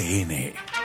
[0.00, 0.79] RCN.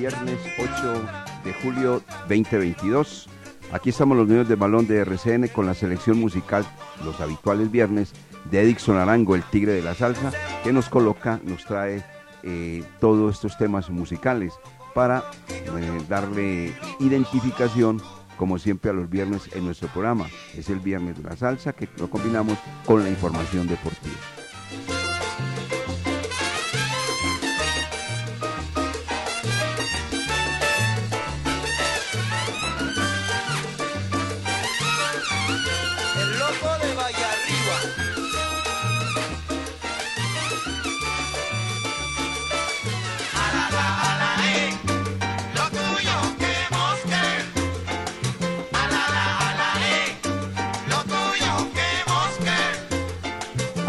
[0.00, 1.02] Viernes 8
[1.44, 3.28] de julio 2022.
[3.70, 6.64] Aquí estamos los niños de balón de RCN con la selección musical,
[7.04, 8.14] los habituales viernes,
[8.50, 10.32] de Edixon Arango, el tigre de la salsa,
[10.64, 12.02] que nos coloca, nos trae
[12.42, 14.54] eh, todos estos temas musicales
[14.94, 18.00] para eh, darle identificación,
[18.38, 20.28] como siempre, a los viernes en nuestro programa.
[20.56, 22.56] Es el viernes de la salsa que lo combinamos
[22.86, 24.16] con la información deportiva.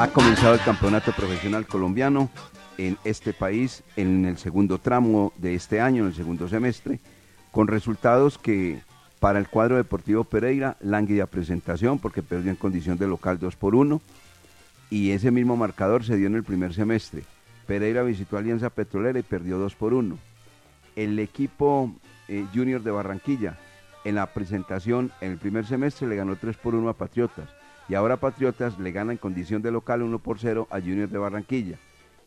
[0.02, 2.32] Ha comenzado el campeonato profesional colombiano
[2.80, 7.00] en este país en el segundo tramo de este año, en el segundo semestre,
[7.52, 8.82] con resultados que
[9.20, 13.76] para el cuadro deportivo Pereira, lánguida presentación porque perdió en condición de local 2 por
[13.76, 14.02] 1
[14.90, 17.24] y ese mismo marcador se dio en el primer semestre.
[17.68, 20.18] Pereira visitó Alianza Petrolera y perdió 2 por 1.
[20.96, 21.94] El equipo
[22.28, 23.60] eh, Junior de Barranquilla
[24.04, 27.61] en la presentación en el primer semestre le ganó 3 por 1 a Patriotas
[27.91, 31.18] y ahora Patriotas le gana en condición de local 1 por 0 a Junior de
[31.18, 31.75] Barranquilla.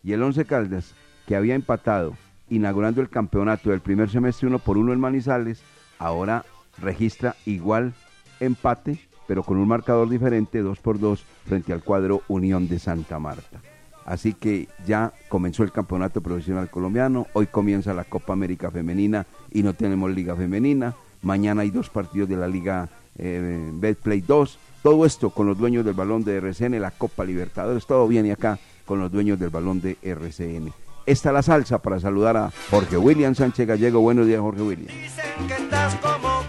[0.03, 0.95] Y el Once Caldas,
[1.27, 2.19] que había empatado
[2.51, 5.63] inaugurando el campeonato del primer semestre 1 por 1 en Manizales,
[5.99, 6.45] ahora
[6.77, 7.95] registra igual
[8.41, 13.19] empate, pero con un marcador diferente, 2 por 2 frente al cuadro Unión de Santa
[13.19, 13.63] Marta.
[14.05, 19.63] Así que ya comenzó el campeonato profesional colombiano, hoy comienza la Copa América Femenina y
[19.63, 25.07] no tenemos Liga Femenina, mañana hay dos partidos de la Liga eh, Betplay 2, todo
[25.07, 29.01] esto con los dueños del balón de RCN, la Copa Libertadores, todo viene acá con
[29.01, 30.75] los dueños del balón de RCN.
[31.07, 34.01] Esta la salsa para saludar a Jorge William Sánchez Gallego.
[34.01, 34.89] Buenos días, Jorge William.
[34.89, 36.45] Dicen que estás como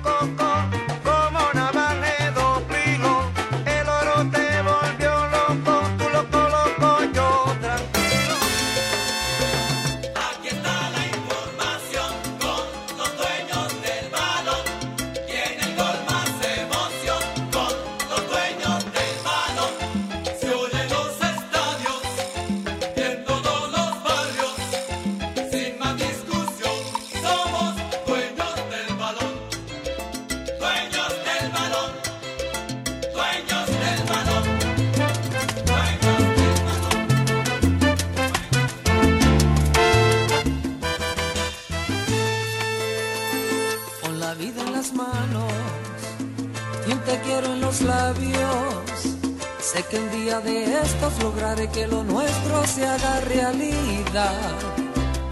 [51.55, 54.53] lograré que lo nuestro se haga realidad.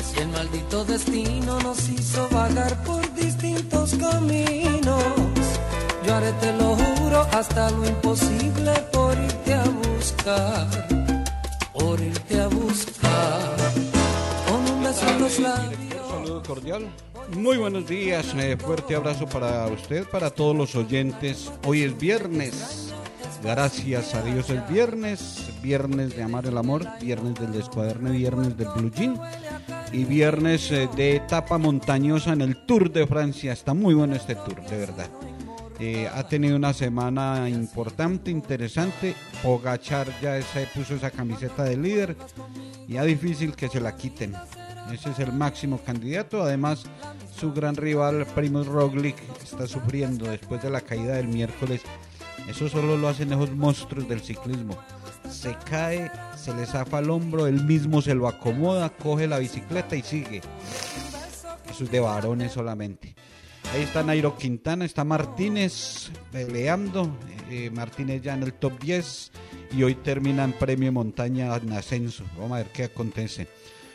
[0.03, 5.03] Si el maldito destino nos hizo vagar por distintos caminos,
[6.05, 10.87] yo haré, te lo juro, hasta lo imposible por irte a buscar,
[11.73, 13.55] por irte a buscar.
[14.47, 16.07] Con un beso en los labios.
[16.09, 16.89] saludo cordial.
[17.35, 21.51] Muy buenos días, eh, fuerte abrazo para usted, para todos los oyentes.
[21.65, 22.93] Hoy es viernes.
[23.43, 28.67] Gracias a Dios es viernes, viernes de amar el amor, viernes del descuaderne, viernes del
[28.75, 29.19] blue jean
[29.93, 33.53] y viernes eh, de etapa montañosa en el Tour de Francia.
[33.53, 35.09] Está muy bueno este tour, de verdad.
[35.79, 39.15] Eh, ha tenido una semana importante, interesante.
[39.41, 42.15] Pogachar ya se puso esa camiseta de líder
[42.87, 44.33] y es difícil que se la quiten.
[44.91, 46.43] Ese es el máximo candidato.
[46.43, 46.83] Además,
[47.35, 51.81] su gran rival, Primo Roglic, está sufriendo después de la caída del miércoles.
[52.47, 54.77] Eso solo lo hacen esos monstruos del ciclismo.
[55.29, 59.95] Se cae, se le zafa el hombro, él mismo se lo acomoda, coge la bicicleta
[59.95, 60.41] y sigue.
[61.69, 63.15] Eso es de varones solamente.
[63.73, 67.17] Ahí está Nairo Quintana, está Martínez peleando.
[67.49, 69.31] eh, Martínez ya en el top 10
[69.75, 72.23] y hoy termina en premio montaña en ascenso.
[72.37, 73.47] Vamos a ver qué acontece.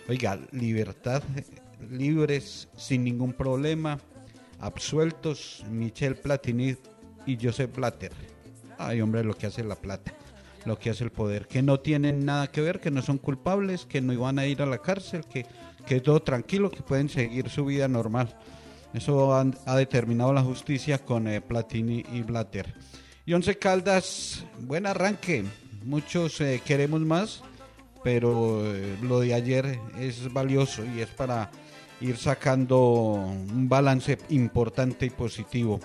[0.09, 1.23] Oiga, libertad,
[1.91, 3.99] libres, sin ningún problema,
[4.59, 6.77] absueltos, Michel Platini
[7.27, 8.13] y Joseph Blatter.
[8.79, 10.13] Ay, hombre, lo que hace la plata,
[10.65, 13.85] lo que hace el poder, que no tienen nada que ver, que no son culpables,
[13.85, 15.47] que no iban a ir a la cárcel, que,
[15.87, 18.37] que todo tranquilo, que pueden seguir su vida normal.
[18.95, 22.73] Eso ha determinado la justicia con eh, Platini y Blatter.
[23.27, 25.45] Y Once Caldas, buen arranque.
[25.85, 27.43] Muchos eh, queremos más,
[28.03, 31.51] pero eh, lo de ayer es valioso y es para
[32.01, 35.81] ir sacando un balance importante y positivo.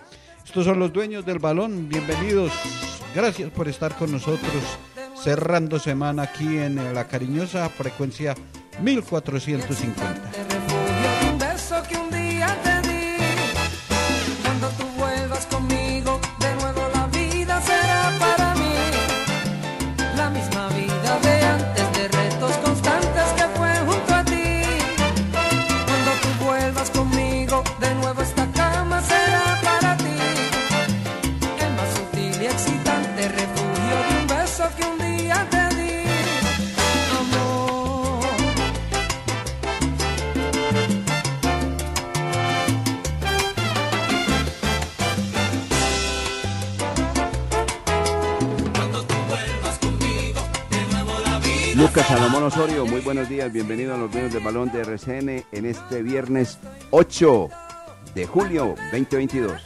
[0.45, 2.51] Estos son los dueños del balón, bienvenidos,
[3.15, 4.51] gracias por estar con nosotros.
[5.15, 8.35] Cerrando semana aquí en la cariñosa frecuencia
[8.81, 10.52] 1450.
[51.93, 55.65] Lucas Salomón Osorio, muy buenos días, bienvenido a los dueños del balón de RCN en
[55.67, 56.57] este viernes
[56.89, 57.49] 8
[58.15, 59.61] de julio 2022.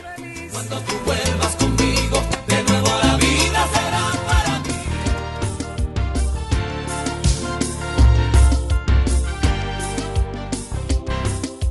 [0.51, 4.75] Cuando tú vuelvas conmigo, de nuevo la vida será para mí.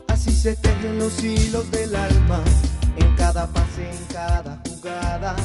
[0.09, 2.41] Así se tejen los hilos del alma,
[2.97, 5.37] en cada pase, en cada jugada,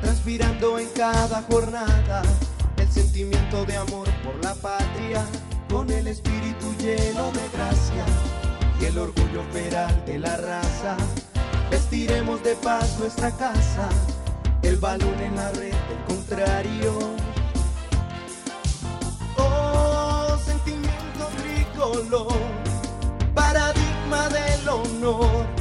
[0.00, 2.22] transpirando en cada jornada,
[2.90, 5.24] sentimiento de amor por la patria,
[5.68, 8.04] con el espíritu lleno de gracia
[8.80, 10.96] y el orgullo feral de la raza.
[11.70, 13.88] Vestiremos de paz nuestra casa,
[14.62, 16.98] el balón en la red del contrario.
[19.36, 22.32] Oh, sentimiento tricolor
[23.34, 25.59] paradigma del honor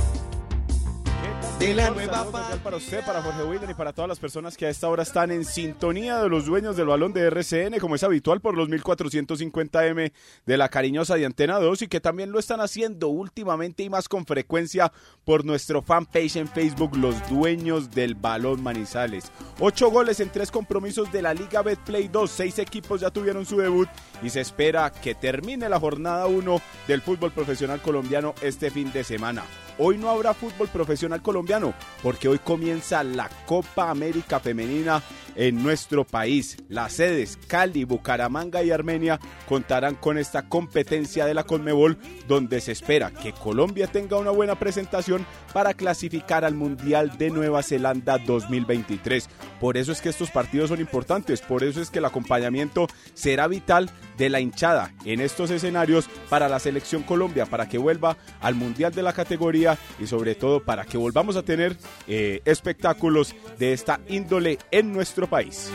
[1.59, 2.25] de la nueva
[2.63, 5.29] para usted, para Jorge Wilden y para todas las personas que a esta hora están
[5.29, 10.13] en sintonía de los dueños del balón de RCN, como es habitual por los 1450M
[10.45, 14.07] de la cariñosa de Antena 2 y que también lo están haciendo últimamente y más
[14.07, 14.93] con frecuencia
[15.25, 19.29] por nuestro fanpage en Facebook, los dueños del balón Manizales.
[19.59, 23.57] Ocho goles en tres compromisos de la Liga Betplay 2, seis equipos ya tuvieron su
[23.57, 23.89] debut
[24.23, 29.03] y se espera que termine la jornada 1 del fútbol profesional colombiano este fin de
[29.03, 29.43] semana.
[29.81, 35.01] Hoy no habrá fútbol profesional colombiano porque hoy comienza la Copa América Femenina
[35.35, 36.57] en nuestro país.
[36.67, 42.71] Las sedes Cali, Bucaramanga y Armenia contarán con esta competencia de la Conmebol donde se
[42.71, 49.29] espera que Colombia tenga una buena presentación para clasificar al Mundial de Nueva Zelanda 2023.
[49.59, 53.47] Por eso es que estos partidos son importantes, por eso es que el acompañamiento será
[53.47, 58.55] vital de la hinchada en estos escenarios para la selección Colombia, para que vuelva al
[58.55, 63.73] Mundial de la categoría y sobre todo para que volvamos a tener eh, espectáculos de
[63.73, 65.71] esta índole en nuestro país.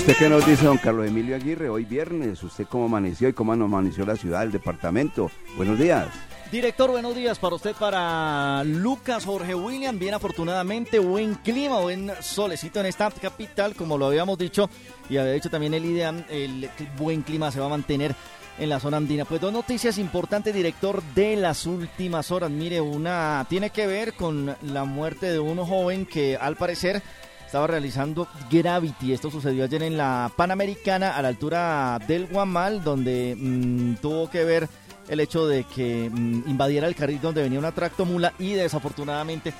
[0.00, 1.68] Usted qué nos dice, don Carlos Emilio Aguirre?
[1.68, 5.30] Hoy viernes, ¿usted cómo amaneció y cómo amaneció la ciudad, el departamento?
[5.58, 6.06] Buenos días.
[6.50, 9.98] Director, buenos días para usted, para Lucas Jorge William.
[9.98, 14.70] Bien, afortunadamente, buen clima, buen solecito en esta capital, como lo habíamos dicho,
[15.10, 18.14] y había dicho también el IDEAM, el buen clima se va a mantener
[18.58, 19.26] en la zona andina.
[19.26, 22.50] Pues dos noticias importantes, director, de las últimas horas.
[22.50, 27.02] Mire, una tiene que ver con la muerte de un joven que al parecer
[27.50, 29.12] estaba realizando Gravity.
[29.12, 34.44] Esto sucedió ayer en la Panamericana a la altura del Guamal, donde mm, tuvo que
[34.44, 34.68] ver
[35.08, 39.52] el hecho de que mm, invadiera el carril donde venía una tractomula y desafortunadamente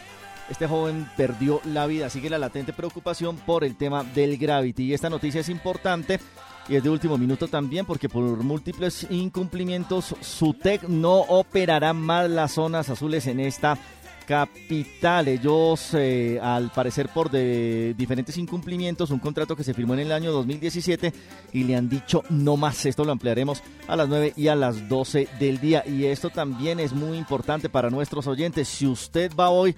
[0.49, 2.09] este joven perdió la vida.
[2.11, 4.85] Sigue la latente preocupación por el tema del Gravity.
[4.85, 6.21] Y esta noticia es importante
[6.69, 12.53] y es de último minuto también porque por múltiples incumplimientos SUTEC no operará más las
[12.53, 13.77] zonas azules en esta
[14.31, 15.27] capital.
[15.27, 20.13] Ellos, eh, al parecer, por de diferentes incumplimientos, un contrato que se firmó en el
[20.13, 21.13] año 2017
[21.53, 22.87] y le han dicho no más.
[22.87, 25.83] Esto lo ampliaremos a las 9 y a las 12 del día.
[25.85, 28.69] Y esto también es muy importante para nuestros oyentes.
[28.69, 29.75] Si usted va hoy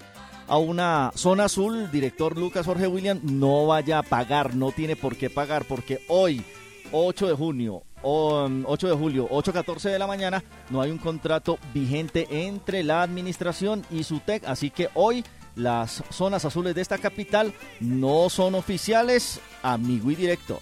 [0.49, 5.17] a una zona azul, director Lucas Jorge William, no vaya a pagar, no tiene por
[5.17, 6.45] qué pagar, porque hoy,
[6.93, 12.27] 8 de junio, 8 de julio, 8.14 de la mañana, no hay un contrato vigente
[12.31, 18.31] entre la administración y SUTEC, así que hoy las zonas azules de esta capital no
[18.31, 20.61] son oficiales, amigo y director.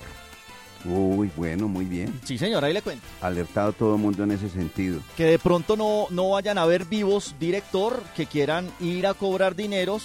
[0.85, 2.19] Uy, bueno, muy bien.
[2.25, 3.07] Sí, señor, ahí le cuento.
[3.21, 5.01] Alertado todo el mundo en ese sentido.
[5.17, 9.55] Que de pronto no, no vayan a ver vivos, director, que quieran ir a cobrar
[9.55, 10.03] dineros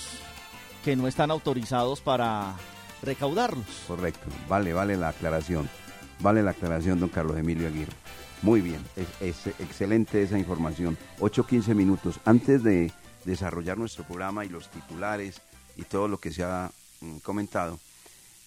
[0.83, 2.55] que no están autorizados para
[3.01, 3.65] recaudarlos.
[3.87, 5.69] Correcto, vale, vale la aclaración.
[6.19, 7.93] Vale la aclaración, don Carlos Emilio Aguirre.
[8.41, 10.97] Muy bien, es, excelente esa información.
[11.19, 12.19] 8-15 minutos.
[12.25, 12.91] Antes de
[13.23, 15.41] desarrollar nuestro programa y los titulares
[15.77, 17.79] y todo lo que se ha mm, comentado,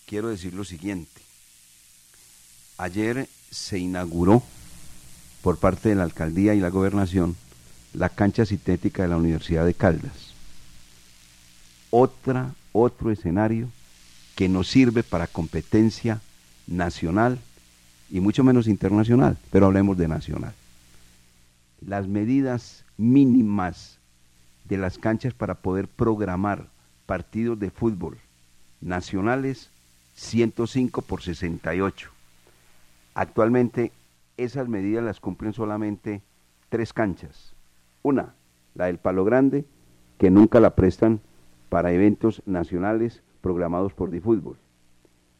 [0.06, 1.20] quiero decir lo siguiente.
[2.76, 4.42] Ayer se inauguró
[5.42, 7.36] por parte de la alcaldía y la gobernación
[7.92, 10.34] la cancha sintética de la Universidad de Caldas.
[11.90, 13.68] Otra, otro escenario
[14.36, 16.20] que nos sirve para competencia
[16.66, 17.40] nacional
[18.10, 20.54] y mucho menos internacional, pero hablemos de nacional.
[21.80, 23.98] Las medidas mínimas
[24.64, 26.66] de las canchas para poder programar
[27.06, 28.18] partidos de fútbol
[28.80, 29.70] nacionales
[30.14, 32.10] 105 por 68.
[33.14, 33.92] Actualmente
[34.36, 36.22] esas medidas las cumplen solamente
[36.68, 37.54] tres canchas.
[38.02, 38.34] Una,
[38.74, 39.64] la del Palo Grande,
[40.18, 41.20] que nunca la prestan
[41.68, 44.56] para eventos nacionales programados por Difútbol.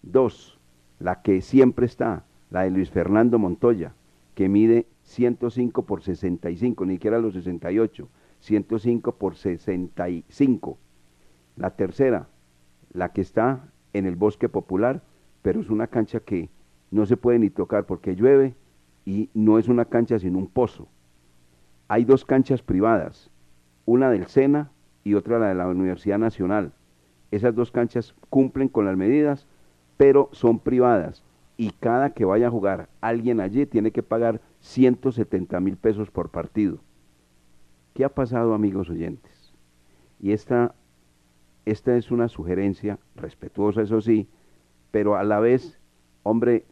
[0.03, 0.59] Dos,
[0.99, 3.95] la que siempre está, la de Luis Fernando Montoya,
[4.35, 8.09] que mide 105 por 65, ni siquiera los 68,
[8.41, 10.79] 105 por 65.
[11.57, 12.29] La tercera,
[12.93, 15.03] la que está en el Bosque Popular,
[15.43, 16.51] pero es una cancha que
[16.91, 18.55] no se puede ni tocar porque llueve
[19.05, 20.89] y no es una cancha sino un pozo.
[21.89, 23.31] Hay dos canchas privadas,
[23.87, 24.71] una del SENA
[25.05, 26.73] y otra la de la Universidad Nacional.
[27.31, 29.47] Esas dos canchas cumplen con las medidas,
[29.97, 31.25] pero son privadas
[31.61, 36.31] y cada que vaya a jugar alguien allí tiene que pagar 170 mil pesos por
[36.31, 36.79] partido.
[37.95, 39.53] ¿Qué ha pasado, amigos oyentes?
[40.21, 40.77] Y esta,
[41.65, 44.29] esta es una sugerencia respetuosa, eso sí,
[44.93, 45.81] pero a la vez,
[46.23, 46.65] hombre,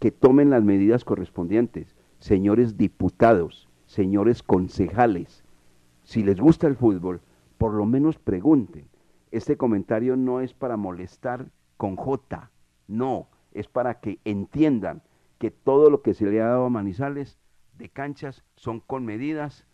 [0.00, 5.44] que tomen las medidas correspondientes, señores diputados, señores concejales.
[6.02, 7.22] Si les gusta el fútbol,
[7.56, 8.84] por lo menos pregunten.
[9.30, 11.46] Este comentario no es para molestar
[11.78, 12.50] con J,
[12.86, 15.02] no, es para que entiendan
[15.38, 17.38] que todo lo que se le ha dado a Manizales
[17.78, 19.66] de canchas son con medidas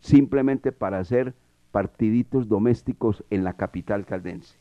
[0.00, 1.34] simplemente para hacer
[1.70, 4.58] partiditos domésticos en la capital caldense.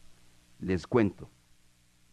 [0.59, 1.29] Les cuento,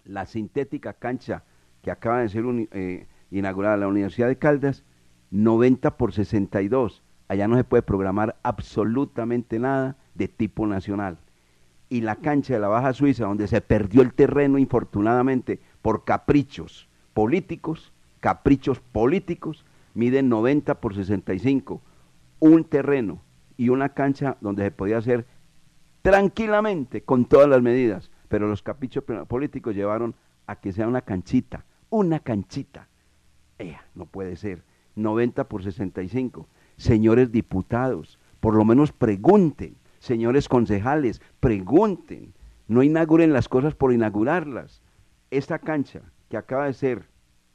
[0.04, 1.44] la sintética cancha
[1.82, 4.84] que acaba de ser eh, inaugurada la Universidad de Caldas,
[5.30, 7.02] 90 por 62.
[7.28, 11.18] Allá no se puede programar absolutamente nada de tipo nacional.
[11.88, 16.88] Y la cancha de la Baja Suiza, donde se perdió el terreno infortunadamente por caprichos
[17.12, 21.80] políticos, caprichos políticos, mide 90 por 65.
[22.38, 23.20] Un terreno
[23.56, 25.26] y una cancha donde se podía hacer
[26.02, 30.14] tranquilamente con todas las medidas, pero los caprichos políticos llevaron
[30.46, 32.88] a que sea una canchita, una canchita.
[33.58, 34.62] Ea, no puede ser.
[34.96, 36.48] 90 por 65.
[36.76, 39.76] Señores diputados, por lo menos pregunten.
[39.98, 42.32] Señores concejales, pregunten.
[42.68, 44.80] No inauguren las cosas por inaugurarlas.
[45.30, 47.04] Esta cancha que acaba de ser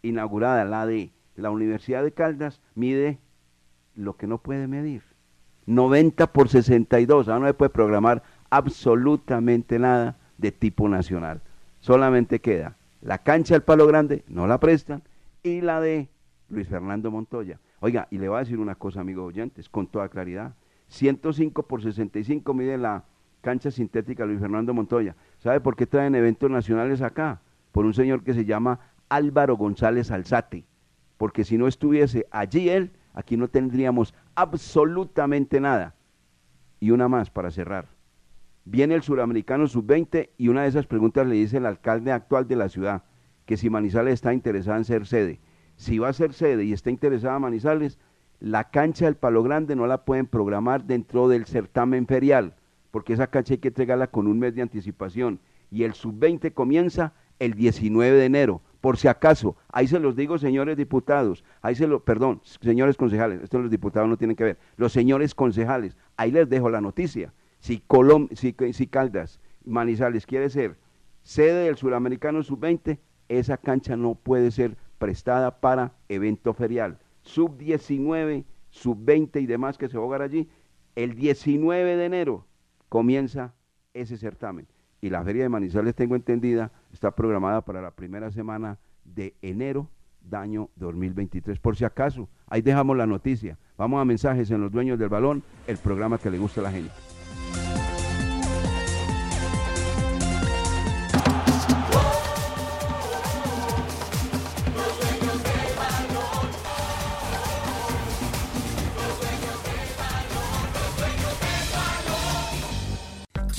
[0.02, 3.20] inaugurada, la de la Universidad de Caldas, mide
[3.96, 5.04] lo que no puede medir.
[5.66, 7.28] 90 por 62.
[7.28, 11.42] Ahora no se puede programar absolutamente nada de tipo nacional.
[11.80, 15.04] Solamente queda La cancha del Palo Grande no la prestan
[15.44, 16.10] y la de
[16.50, 17.60] Luis Fernando Montoya.
[17.80, 20.56] Oiga, y le voy a decir una cosa, amigos oyentes, con toda claridad.
[20.88, 23.04] 105 por 65 mide la
[23.42, 25.16] cancha sintética Luis Fernando Montoya.
[25.38, 27.42] ¿Sabe por qué traen eventos nacionales acá?
[27.76, 28.80] Por un señor que se llama
[29.10, 30.64] Álvaro González Alzate.
[31.18, 35.94] Porque si no estuviese allí él, aquí no tendríamos absolutamente nada.
[36.80, 37.90] Y una más para cerrar.
[38.64, 42.56] Viene el suramericano sub-20 y una de esas preguntas le dice el alcalde actual de
[42.56, 43.04] la ciudad,
[43.46, 45.42] que si Manizales está interesada en ser sede.
[45.76, 48.00] Si va a ser sede y está interesada Manizales,
[48.40, 52.56] la cancha del Palo Grande no la pueden programar dentro del certamen ferial,
[52.92, 55.42] porque esa cancha hay que entregarla con un mes de anticipación.
[55.70, 58.62] Y el sub-20 comienza el 19 de enero.
[58.82, 63.42] Por si acaso, ahí se los digo, señores diputados, ahí se lo, perdón, señores concejales,
[63.42, 67.34] esto los diputados no tienen que ver, los señores concejales, ahí les dejo la noticia.
[67.60, 68.54] Si, Colom, si,
[68.88, 70.78] Caldas, Manizales quiere ser
[71.24, 77.00] sede del Suramericano Sub-20, esa cancha no puede ser prestada para evento ferial.
[77.24, 80.48] Sub-19, Sub-20 y demás que se jugar allí,
[80.96, 82.46] el 19 de enero
[82.88, 83.56] comienza
[83.96, 84.68] ese certamen.
[85.02, 89.90] Y la Feria de Manizales, tengo entendida, está programada para la primera semana de enero
[90.22, 91.60] de año 2023.
[91.60, 93.58] Por si acaso, ahí dejamos la noticia.
[93.78, 96.72] Vamos a mensajes en los dueños del balón, el programa que le gusta a la
[96.72, 97.15] gente.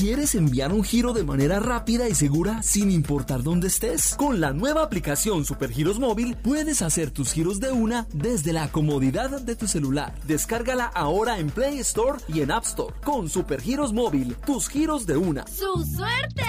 [0.06, 4.14] ¿Quieres enviar un giro de manera rápida y segura sin importar dónde estés?
[4.14, 9.40] Con la nueva aplicación Supergiros Móvil puedes hacer tus giros de una desde la comodidad
[9.40, 10.14] de tu celular.
[10.22, 12.94] Descárgala ahora en Play Store y en App Store.
[13.02, 15.44] Con Supergiros Móvil, tus giros de una.
[15.48, 16.44] ¡Su suerte!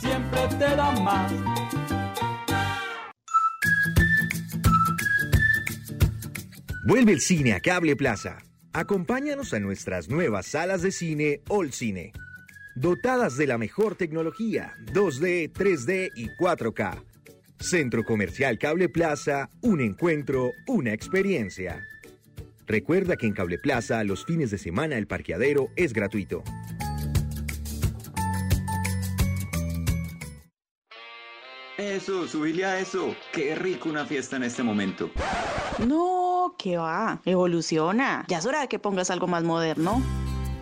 [0.00, 1.30] Siempre te da más.
[6.88, 8.38] Vuelve el cine a Cable Plaza.
[8.72, 12.14] Acompáñanos a nuestras nuevas salas de cine All Cine
[12.74, 17.02] dotadas de la mejor tecnología, 2D, 3D y 4K.
[17.58, 21.86] Centro Comercial Cable Plaza, un encuentro, una experiencia.
[22.66, 26.42] Recuerda que en Cable Plaza los fines de semana el parqueadero es gratuito.
[31.76, 33.14] Eso, subile a eso.
[33.32, 35.10] Qué rico una fiesta en este momento.
[35.86, 38.24] No, que va, evoluciona.
[38.28, 40.02] Ya es hora de que pongas algo más moderno.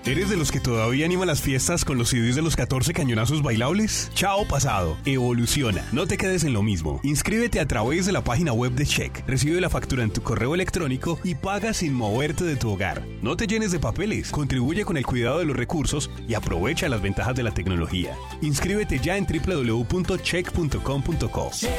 [0.04, 3.40] ¿Eres de los que todavía anima las fiestas con los CDs de los 14 cañonazos
[3.40, 4.10] bailables?
[4.14, 6.98] Chao pasado, evoluciona, no te quedes en lo mismo.
[7.04, 10.56] Inscríbete a través de la página web de Check, recibe la factura en tu correo
[10.56, 13.06] electrónico y paga sin moverte de tu hogar.
[13.22, 17.00] No te llenes de papeles, contribuye con el cuidado de los recursos y aprovecha las
[17.00, 18.16] ventajas de la tecnología.
[18.40, 21.50] Inscríbete ya en www.check.com.co.
[21.52, 21.70] Check,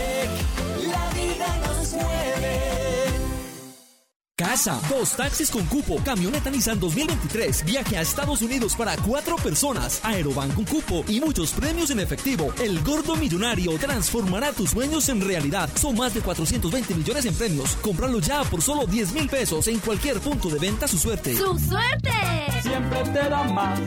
[4.43, 10.01] Casa, dos taxis con cupo, camioneta Nissan 2023, viaje a Estados Unidos para cuatro personas,
[10.03, 12.53] Aeroban con cupo y muchos premios en efectivo.
[12.61, 15.69] El gordo millonario transformará tus sueños en realidad.
[15.75, 17.77] Son más de 420 millones en premios.
[17.77, 21.37] Cómpralo ya por solo 10 mil pesos en cualquier punto de venta su suerte.
[21.37, 22.11] ¡Su suerte!
[22.61, 23.79] Siempre te da más.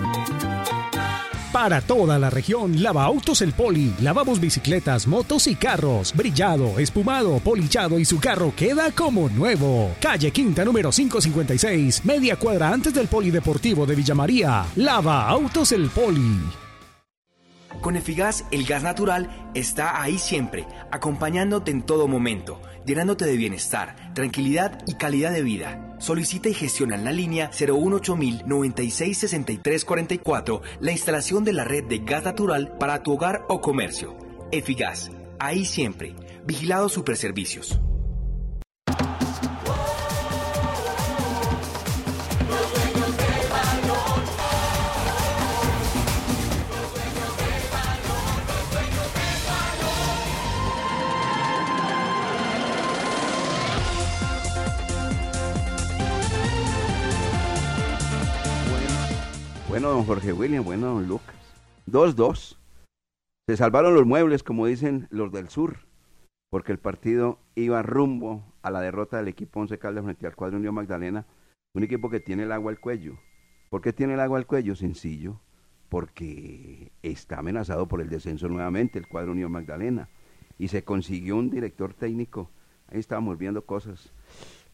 [1.56, 3.94] Para toda la región, Lava Autos El Poli.
[4.02, 6.12] Lavamos bicicletas, motos y carros.
[6.14, 9.96] Brillado, espumado, polichado y su carro queda como nuevo.
[9.98, 14.66] Calle Quinta número 556, media cuadra antes del Polideportivo de Villamaría.
[14.76, 16.65] Lava Autos El Poli.
[17.80, 24.12] Con Efigas, el gas natural está ahí siempre, acompañándote en todo momento, llenándote de bienestar,
[24.14, 25.96] tranquilidad y calidad de vida.
[25.98, 31.84] Solicita y gestiona en la línea 018 96 63 44 la instalación de la red
[31.84, 34.16] de gas natural para tu hogar o comercio.
[34.50, 36.14] Efigas, ahí siempre.
[36.44, 37.80] Vigilado Superservicios.
[59.76, 61.34] Bueno, don Jorge William, bueno, don Lucas.
[61.86, 62.56] 2-2.
[63.46, 65.80] Se salvaron los muebles, como dicen los del sur,
[66.48, 70.56] porque el partido iba rumbo a la derrota del equipo Once Caldas frente al cuadro
[70.56, 71.26] Unión Magdalena,
[71.74, 73.18] un equipo que tiene el agua al cuello.
[73.68, 74.74] ¿Por qué tiene el agua al cuello?
[74.74, 75.42] Sencillo,
[75.90, 80.08] porque está amenazado por el descenso nuevamente el cuadro Unión Magdalena.
[80.56, 82.50] Y se consiguió un director técnico.
[82.88, 84.10] Ahí estábamos viendo cosas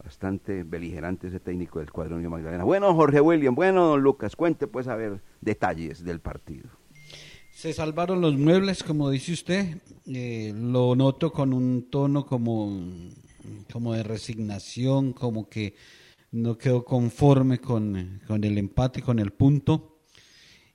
[0.03, 2.65] bastante beligerante ese técnico del cuadro Unión Magdalena.
[2.65, 6.69] Bueno, Jorge William, bueno, don Lucas, cuente pues a ver detalles del partido.
[7.53, 9.79] Se salvaron los muebles, como dice usted.
[10.07, 12.88] Eh, lo noto con un tono como,
[13.71, 15.75] como de resignación, como que
[16.33, 20.01] no quedó conforme con, con el empate, con el punto.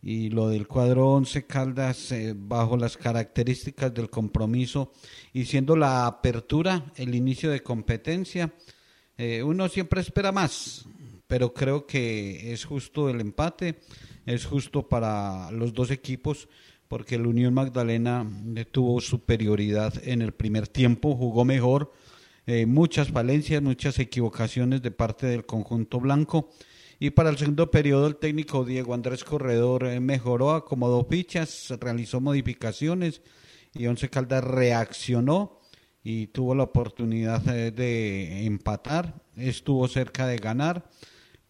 [0.02, 4.94] Y lo del cuadro 11 Caldas, eh, bajo las características del compromiso
[5.34, 8.54] y siendo la apertura, el inicio de competencia,
[9.18, 10.86] eh, uno siempre espera más,
[11.28, 13.80] pero creo que es justo el empate,
[14.26, 16.48] es justo para los dos equipos
[16.88, 18.26] porque el Unión Magdalena
[18.72, 21.92] tuvo superioridad en el primer tiempo, jugó mejor,
[22.46, 26.50] eh, muchas falencias, muchas equivocaciones de parte del conjunto blanco.
[27.00, 32.22] Y para el segundo periodo el técnico Diego Andrés Corredor eh, mejoró, acomodó fichas, realizó
[32.22, 33.22] modificaciones
[33.74, 35.57] y Once Caldas reaccionó
[36.10, 40.90] y tuvo la oportunidad de empatar, estuvo cerca de ganar,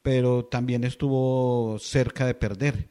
[0.01, 2.89] pero también estuvo cerca de perder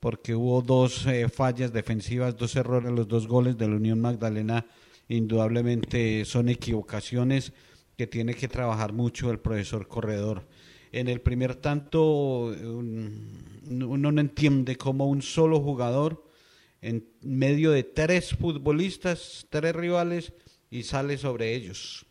[0.00, 4.66] porque hubo dos eh, fallas defensivas, dos errores, los dos goles de la Unión Magdalena
[5.08, 7.54] indudablemente son equivocaciones
[7.96, 10.46] que tiene que trabajar mucho el profesor Corredor.
[10.92, 16.22] En el primer tanto uno no entiende cómo un solo jugador
[16.82, 20.34] en medio de tres futbolistas, tres rivales
[20.70, 22.06] y sale sobre ellos.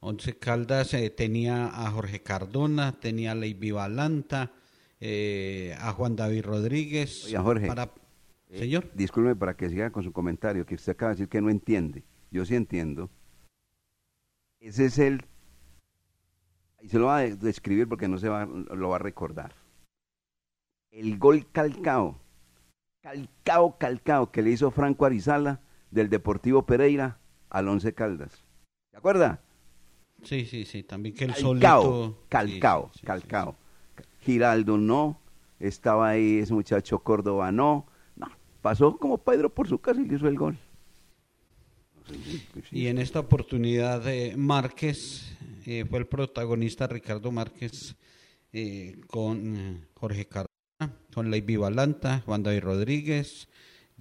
[0.00, 4.50] Once Caldas eh, tenía a Jorge Cardona, tenía a Leiby Balanta,
[5.00, 7.26] eh, a Juan David Rodríguez.
[7.26, 7.66] Oiga, Jorge.
[7.68, 7.92] Para...
[8.48, 8.90] Eh, Señor.
[8.94, 12.04] disculpe para que siga con su comentario, que usted acaba de decir que no entiende.
[12.30, 13.10] Yo sí entiendo.
[14.58, 15.24] Ese es el...
[16.80, 19.54] Y se lo va a describir porque no se va, lo va a recordar.
[20.90, 22.18] El gol calcao,
[23.00, 25.60] calcao, calcao, que le hizo Franco Arizala
[25.92, 28.32] del Deportivo Pereira al Once Caldas.
[28.90, 29.40] ¿Se acuerda?
[30.24, 32.18] Sí, sí, sí, también que el calcao, solito...
[32.28, 33.56] calcao, Sí, sí, sí, calcao.
[34.20, 35.20] Giraldo no,
[35.60, 38.28] estaba ahí ese muchacho Córdoba no, no,
[38.60, 40.58] pasó como Pedro por su casa y le hizo el gol.
[42.70, 47.96] Y en esta oportunidad eh, Márquez eh, fue el protagonista Ricardo Márquez
[48.52, 53.48] eh, con eh, Jorge Cardona, con Leiby Balanta, Juan David Rodríguez,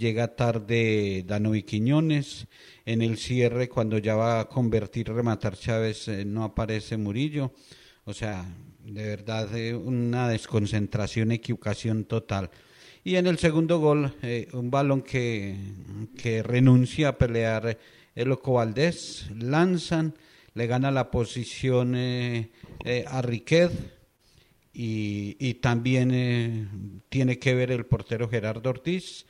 [0.02, 2.48] llega tarde Danovi Quiñones,
[2.86, 7.54] en el cierre cuando ya va a convertir, rematar Chávez, eh, no aparece Murillo,
[8.06, 8.44] o sea,
[8.84, 12.50] de verdad eh, una desconcentración, equivocación total.
[13.04, 15.56] Y en el segundo gol, eh, un balón que,
[16.18, 17.78] que renuncia a pelear
[18.16, 20.16] el Loco Valdés, lanzan,
[20.56, 23.72] le gana la posición a Riquet
[24.74, 29.26] y, y también tiene que ver el portero Gerardo Ortiz.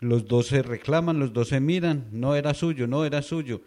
[0.00, 3.60] Los dos se reclaman, los dos se miran, no era suyo, no era suyo.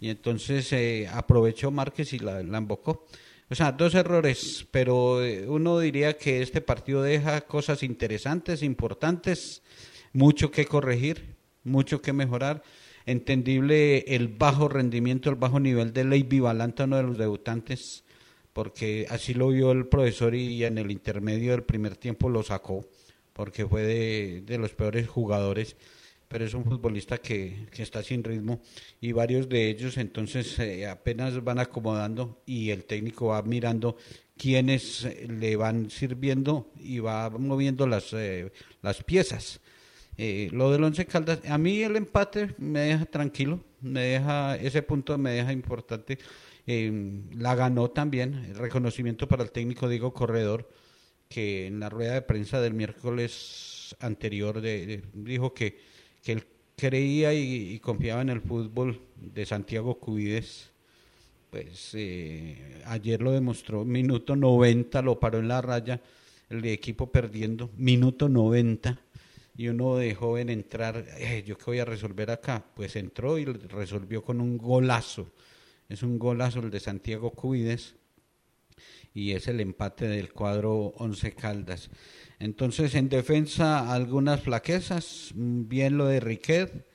[0.00, 3.06] Y entonces eh, aprovechó Márquez y la, la embocó.
[3.50, 9.62] O sea, dos errores, pero eh, uno diría que este partido deja cosas interesantes, importantes,
[10.12, 12.62] mucho que corregir, mucho que mejorar.
[13.06, 18.04] Entendible el bajo rendimiento, el bajo nivel de Leiby Balanta, uno de los debutantes,
[18.52, 22.42] porque así lo vio el profesor y, y en el intermedio del primer tiempo lo
[22.42, 22.84] sacó,
[23.38, 25.76] porque fue de, de los peores jugadores
[26.26, 28.60] pero es un futbolista que, que está sin ritmo
[29.00, 33.96] y varios de ellos entonces eh, apenas van acomodando y el técnico va mirando
[34.36, 38.50] quiénes eh, le van sirviendo y va moviendo las, eh,
[38.82, 39.60] las piezas.
[40.16, 44.82] Eh, lo del Once Caldas, a mí el empate me deja tranquilo, me deja ese
[44.82, 46.18] punto me deja importante.
[46.66, 50.68] Eh, la ganó también, el reconocimiento para el técnico Diego Corredor,
[51.28, 55.78] que en la rueda de prensa del miércoles anterior dijo que
[56.22, 56.44] que él
[56.76, 60.70] creía y, confiaba en el fútbol de Santiago Cubides.
[61.50, 66.00] Pues eh, ayer lo demostró, minuto 90 lo paró en la raya,
[66.50, 69.00] el equipo perdiendo, minuto 90,
[69.56, 72.62] y uno de joven entrar, "Eh, ¿yo qué voy a resolver acá?
[72.74, 75.32] Pues entró y resolvió con un golazo,
[75.88, 77.94] es un golazo el de Santiago Cubides,
[79.14, 81.90] y es el empate del cuadro Once Caldas.
[82.38, 86.86] Entonces, en defensa, algunas flaquezas, mm, bien lo de Riquet,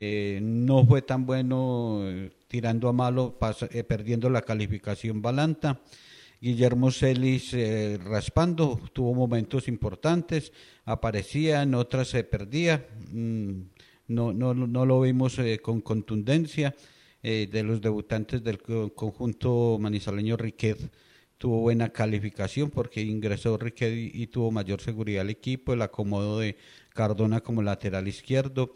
[0.00, 3.38] eh, no fue tan bueno eh, tirando a malo,
[3.70, 5.80] eh, perdiendo la calificación Balanta.
[6.40, 7.54] Guillermo Celis
[8.04, 10.52] raspando, tuvo momentos importantes,
[10.84, 13.52] aparecía, en otras se perdía, mm,
[14.08, 16.74] no, no, no lo vimos con contundencia
[17.22, 20.78] de los debutantes del co- conjunto manizaleño Riquet
[21.38, 26.56] tuvo buena calificación porque ingresó Riquet y, tuvo mayor seguridad al equipo, el acomodo de
[26.94, 28.72] Cardona como lateral izquierdo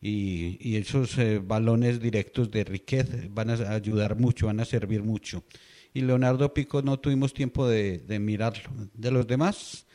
[0.00, 5.02] y, y esos eh, balones directos de Riquet van a ayudar mucho, van a servir
[5.02, 5.44] mucho.
[5.92, 8.70] Y Leonardo Pico no tuvimos tiempo de, de mirarlo.
[8.94, 9.86] De los demás,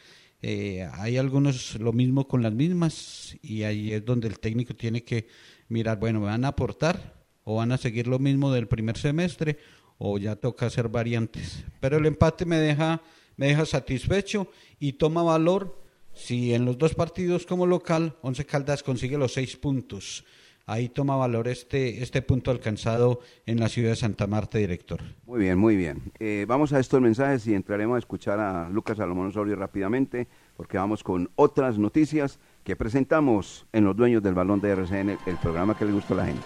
[0.42, 5.04] Eh, hay algunos lo mismo con las mismas y ahí es donde el técnico tiene
[5.04, 5.28] que
[5.68, 9.58] mirar, bueno, ¿van a aportar o van a seguir lo mismo del primer semestre
[10.00, 11.64] o ya toca hacer variantes?
[11.80, 13.02] Pero el empate me deja,
[13.38, 14.48] me deja satisfecho
[14.80, 15.80] y toma valor
[16.14, 20.26] si en los dos partidos como local Once Caldas consigue los seis puntos.
[20.66, 25.02] Ahí toma valor este, este punto alcanzado en la ciudad de Santa Marta, director.
[25.26, 26.12] Muy bien, muy bien.
[26.20, 30.78] Eh, vamos a estos mensajes y entraremos a escuchar a Lucas Salomón Osorio rápidamente, porque
[30.78, 35.76] vamos con otras noticias que presentamos en Los Dueños del Balón de RCN, el programa
[35.76, 36.46] que le gusta a la gente.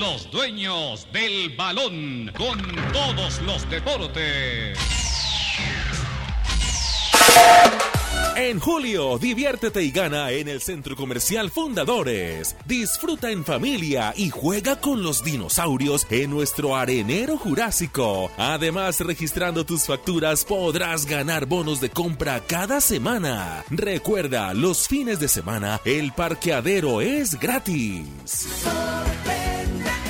[0.00, 2.58] Los dueños del balón con
[2.90, 4.78] todos los deportes.
[8.34, 12.56] En julio, diviértete y gana en el Centro Comercial Fundadores.
[12.64, 18.30] Disfruta en familia y juega con los dinosaurios en nuestro arenero jurásico.
[18.38, 23.64] Además, registrando tus facturas podrás ganar bonos de compra cada semana.
[23.68, 28.64] Recuerda, los fines de semana el parqueadero es gratis.
[29.82, 30.09] Yeah.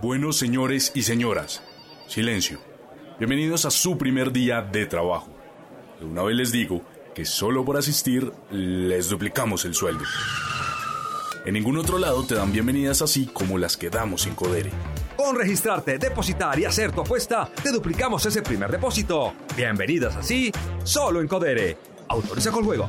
[0.00, 1.60] Buenos señores y señoras,
[2.06, 2.60] silencio.
[3.18, 5.26] Bienvenidos a su primer día de trabajo.
[5.98, 6.82] De una vez les digo
[7.16, 10.04] que solo por asistir les duplicamos el sueldo.
[11.44, 14.70] En ningún otro lado te dan bienvenidas así como las que damos en Codere.
[15.16, 19.34] Con registrarte, depositar y hacer tu apuesta, te duplicamos ese primer depósito.
[19.56, 20.52] Bienvenidas así,
[20.84, 21.76] solo en Codere.
[22.06, 22.88] Autoriza con juego.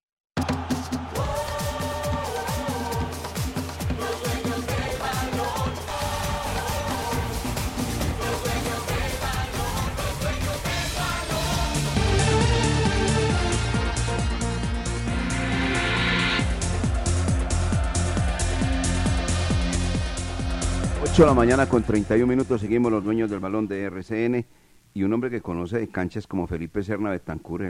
[21.11, 24.45] Ocho de la mañana con 31 minutos seguimos los dueños del balón de RCN
[24.93, 27.63] y un hombre que conoce de canchas como Felipe Serna Betancur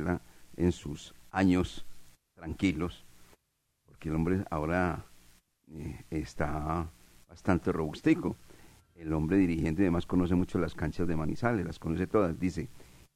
[0.57, 1.83] en sus años
[2.35, 3.03] tranquilos,
[3.87, 5.03] porque el hombre ahora
[5.73, 6.87] eh, está
[7.27, 8.35] bastante robustico.
[8.93, 12.39] El hombre dirigente además conoce mucho las canchas de Manizales, las conoce todas.
[12.39, 12.69] Dice,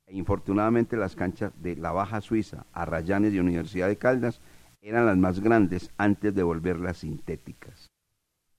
[0.08, 4.42] infortunadamente las canchas de la Baja Suiza, Arrayanes y Universidad de Caldas
[4.82, 7.92] eran las más grandes antes de volverlas sintéticas.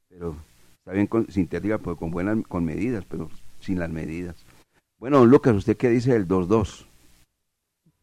[0.08, 0.36] Pero
[0.86, 4.36] está bien con, sintética, pues con buenas, con medidas, pero sin las medidas.
[5.00, 6.85] Bueno, Lucas, ¿usted qué dice del 2-2?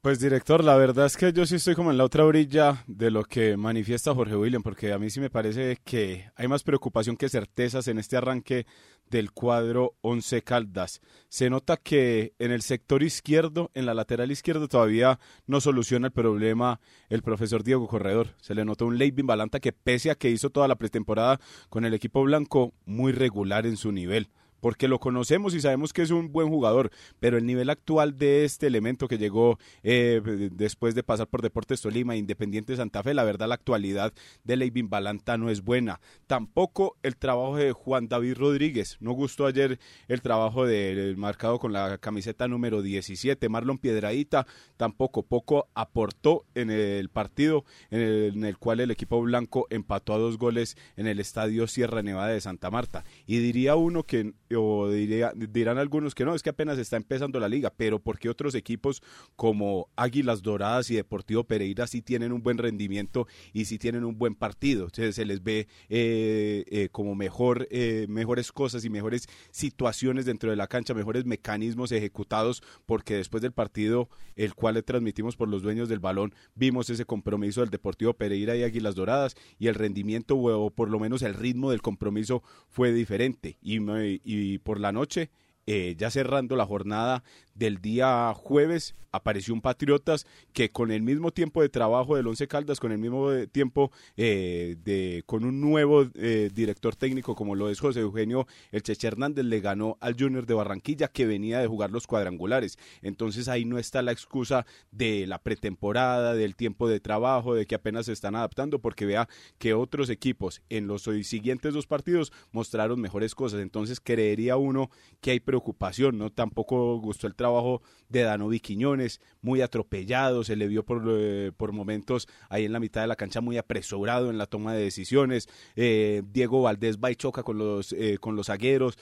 [0.03, 3.09] Pues director, la verdad es que yo sí estoy como en la otra orilla de
[3.09, 7.15] lo que manifiesta Jorge William, porque a mí sí me parece que hay más preocupación
[7.15, 8.65] que certezas en este arranque
[9.09, 10.99] del cuadro Once Caldas.
[11.29, 16.13] Se nota que en el sector izquierdo, en la lateral izquierda, todavía no soluciona el
[16.13, 18.35] problema el profesor Diego Corredor.
[18.41, 21.39] Se le notó un Leivin Balanta que pese a que hizo toda la pretemporada
[21.69, 24.27] con el equipo blanco, muy regular en su nivel
[24.63, 28.45] porque lo conocemos y sabemos que es un buen jugador, pero el nivel actual de
[28.45, 30.21] este elemento que llegó eh,
[30.53, 34.13] después de pasar por Deportes Tolima Independiente Santa Fe, la verdad la actualidad
[34.45, 35.99] de Leivin Balanta no es buena.
[36.27, 41.73] Tampoco el trabajo de Juan David Rodríguez, no gustó ayer el trabajo del marcado con
[41.73, 44.47] la camiseta número 17, Marlon Piedradita,
[44.77, 50.37] tampoco poco aportó en el partido en el cual el equipo blanco empató a dos
[50.37, 53.03] goles en el estadio Sierra Nevada de Santa Marta.
[53.27, 57.39] Y diría uno que o diría- dirán algunos que no, es que apenas está empezando
[57.39, 59.01] la liga, pero porque otros equipos
[59.35, 64.17] como Águilas Doradas y Deportivo Pereira sí tienen un buen rendimiento y sí tienen un
[64.17, 64.85] buen partido.
[64.85, 70.49] Entonces se les ve eh, eh, como mejor, eh, mejores cosas y mejores situaciones dentro
[70.49, 75.47] de la cancha, mejores mecanismos ejecutados, porque después del partido, el cual le transmitimos por
[75.47, 79.75] los dueños del balón, vimos ese compromiso del Deportivo Pereira y Águilas Doradas y el
[79.75, 83.57] rendimiento o por lo menos el ritmo del compromiso fue diferente.
[83.61, 85.31] Y, me- y por la noche,
[85.65, 87.23] eh, ya cerrando la jornada
[87.55, 92.47] del día jueves, apareció un Patriotas que con el mismo tiempo de trabajo del Once
[92.47, 97.69] Caldas, con el mismo eh, tiempo eh, de con un nuevo director técnico como lo
[97.69, 101.67] es José Eugenio El Cheche Hernández, le ganó al Junior de Barranquilla que venía de
[101.67, 102.77] jugar los cuadrangulares.
[103.01, 107.75] Entonces ahí no está la excusa de la pretemporada, del tiempo de trabajo, de que
[107.75, 112.99] apenas se están adaptando, porque vea que otros equipos en los siguientes dos partidos mostraron
[112.99, 113.61] mejores cosas.
[113.61, 114.89] Entonces creería uno
[115.21, 116.31] que hay preocupación, ¿no?
[116.31, 121.73] Tampoco gustó el trabajo de Danovi Quiñones, muy atropellado, se le vio por, eh, por
[121.73, 125.47] momentos ahí en la mitad de la cancha muy apresurado en la toma de decisiones.
[125.75, 128.97] Eh, Diego Valdés va y choca con los, eh, con los zagueros,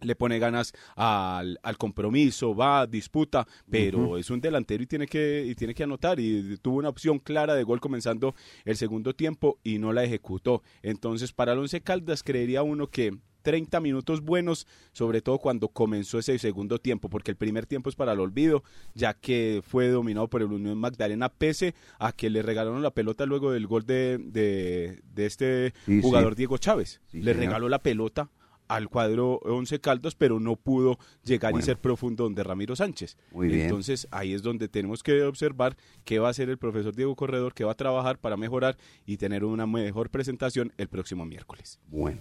[0.00, 5.44] le pone ganas al, al compromiso, va, disputa, pero es un delantero y tiene que
[5.44, 9.58] y tiene que anotar y tuvo una opción clara de gol comenzando el segundo tiempo
[9.64, 10.62] y no la ejecutó.
[10.82, 16.18] Entonces, para el Once Caldas creería uno que 30 minutos buenos, sobre todo cuando comenzó
[16.18, 18.62] ese segundo tiempo, porque el primer tiempo es para el olvido,
[18.94, 23.26] ya que fue dominado por el Unión Magdalena, pese a que le regalaron la pelota
[23.26, 26.38] luego del gol de, de, de este Sí, jugador sí.
[26.38, 27.00] Diego Chávez.
[27.08, 27.46] Sí, le señor.
[27.46, 28.30] regaló la pelota
[28.68, 33.16] al cuadro Once Caldas, pero no pudo llegar y ser profundo donde Ramiro Sánchez.
[33.32, 33.62] Muy bien.
[33.62, 37.52] Entonces ahí es donde tenemos que observar qué va a hacer el profesor Diego Corredor,
[37.52, 41.80] que va a trabajar para mejorar y tener una mejor presentación el próximo miércoles.
[41.88, 42.20] Bueno.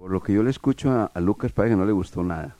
[0.00, 2.56] Por lo que yo le escucho a, a Lucas, parece que no le gustó nada.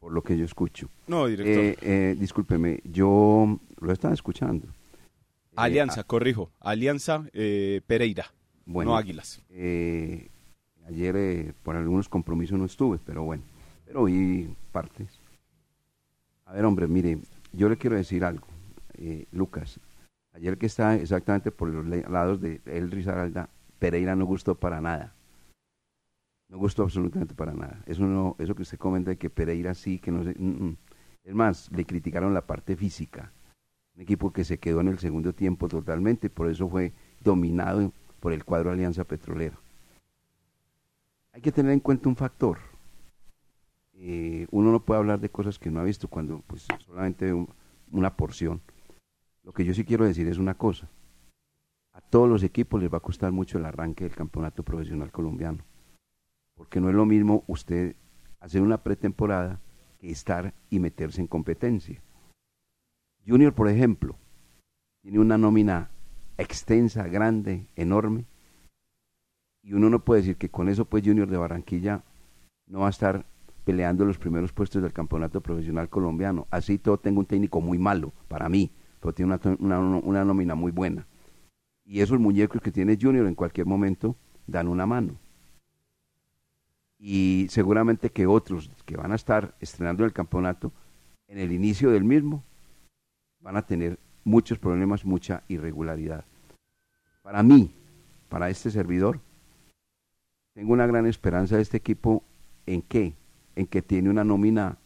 [0.00, 0.88] Por lo que yo escucho.
[1.06, 1.64] No, director.
[1.64, 4.66] Eh, eh, discúlpeme, yo lo estaba escuchando.
[5.54, 6.50] Alianza, corrijo.
[6.58, 8.32] Alianza eh, Pereira,
[8.66, 9.40] Bueno, no Águilas.
[9.50, 10.28] eh,
[10.88, 13.44] ayer eh, por algunos compromisos no estuve, pero bueno,
[13.86, 15.20] pero vi partes.
[16.46, 17.18] A ver, hombre, mire,
[17.52, 18.48] yo le quiero decir algo.
[18.94, 19.78] Eh, Lucas,
[20.32, 25.14] ayer que está exactamente por los lados de El Rizaralda, Pereira no gustó para nada.
[26.48, 27.82] No gustó absolutamente para nada.
[27.86, 30.34] Eso no, eso que usted comenta de que Pereira sí, que no sé.
[30.38, 30.76] mm, mm.
[31.24, 33.30] Es más, le criticaron la parte física.
[33.94, 38.32] Un equipo que se quedó en el segundo tiempo totalmente, por eso fue dominado por
[38.32, 39.58] el cuadro Alianza Petrolera.
[41.32, 42.58] Hay que tener en cuenta un factor.
[43.94, 47.48] Eh, uno no puede hablar de cosas que no ha visto cuando pues solamente un-
[47.92, 48.60] una porción.
[49.44, 50.88] Lo que yo sí quiero decir es una cosa.
[51.92, 55.58] A todos los equipos les va a costar mucho el arranque del campeonato profesional colombiano.
[56.58, 57.96] Porque no es lo mismo usted
[58.40, 59.60] hacer una pretemporada
[60.00, 62.02] que estar y meterse en competencia.
[63.26, 64.16] Junior, por ejemplo,
[65.02, 65.90] tiene una nómina
[66.36, 68.26] extensa, grande, enorme,
[69.62, 72.02] y uno no puede decir que con eso pues Junior de Barranquilla
[72.66, 73.26] no va a estar
[73.64, 76.46] peleando los primeros puestos del campeonato profesional colombiano.
[76.50, 80.54] Así todo tengo un técnico muy malo para mí, pero tiene una, una, una nómina
[80.54, 81.06] muy buena.
[81.84, 85.18] Y esos muñecos que tiene Junior en cualquier momento dan una mano.
[86.98, 90.72] Y seguramente que otros que van a estar estrenando el campeonato,
[91.28, 92.42] en el inicio del mismo,
[93.40, 96.24] van a tener muchos problemas, mucha irregularidad.
[97.22, 97.70] Para mí,
[98.28, 99.20] para este servidor,
[100.54, 102.24] tengo una gran esperanza de este equipo
[102.66, 103.14] en qué?
[103.54, 104.76] En que tiene una nómina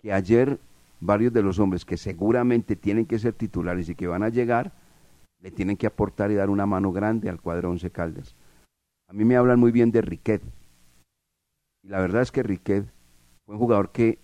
[0.00, 0.58] que ayer
[1.00, 4.72] varios de los hombres que seguramente tienen que ser titulares y que van a llegar,
[5.40, 8.34] le tienen que aportar y dar una mano grande al cuadro Once Caldas.
[9.08, 10.42] A mí me hablan muy bien de Riquet.
[11.84, 12.86] Y la verdad es que Riquet
[13.44, 14.18] fue un jugador que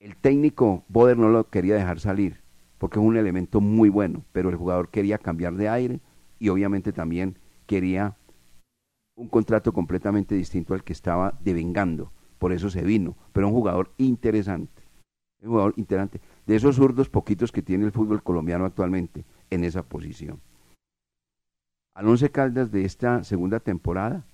[0.00, 2.40] el técnico Boder no lo quería dejar salir,
[2.78, 6.00] porque es un elemento muy bueno, pero el jugador quería cambiar de aire
[6.40, 8.16] y obviamente también quería
[9.14, 12.10] un contrato completamente distinto al que estaba devengando.
[12.40, 14.82] Por eso se vino, pero un jugador interesante.
[15.42, 16.20] Un jugador interesante.
[16.44, 20.40] De esos zurdos poquitos que tiene el fútbol colombiano actualmente en esa posición.
[21.94, 24.24] Al Once Caldas de esta segunda temporada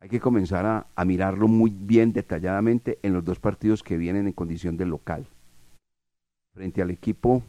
[0.00, 4.32] hay que comenzar a, mirarlo muy bien detalladamente en los dos partidos que vienen en
[4.32, 5.26] condición de local.
[6.54, 7.42] Frente al equipo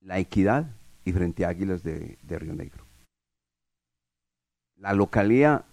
[0.00, 0.70] La Equidad
[1.04, 2.84] y frente a Águilas de, de Río Negro.
[4.78, 5.66] La localidad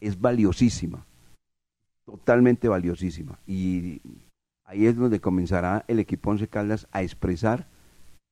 [0.00, 1.04] es valiosísima,
[2.06, 3.38] totalmente valiosísima.
[3.46, 4.00] Y
[4.64, 7.66] ahí es donde comenzará el equipo Once Caldas a expresar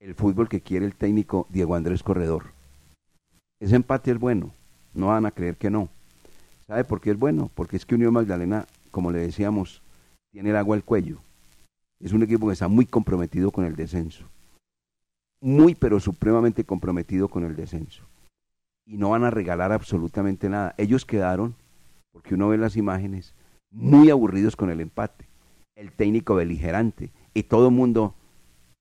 [0.00, 2.52] el fútbol que quiere el técnico Diego Andrés Corredor.
[3.60, 4.52] Ese empate es bueno,
[4.94, 5.90] no van a creer que no.
[6.68, 7.50] ¿Sabe por qué es bueno?
[7.54, 9.82] Porque es que Unión Magdalena, como le decíamos,
[10.30, 11.18] tiene el agua al cuello.
[11.98, 14.26] Es un equipo que está muy comprometido con el descenso.
[15.40, 18.04] Muy, pero supremamente comprometido con el descenso.
[18.84, 20.74] Y no van a regalar absolutamente nada.
[20.76, 21.54] Ellos quedaron,
[22.12, 23.32] porque uno ve las imágenes,
[23.70, 25.24] muy aburridos con el empate.
[25.74, 27.08] El técnico beligerante.
[27.32, 28.14] Y todo el mundo,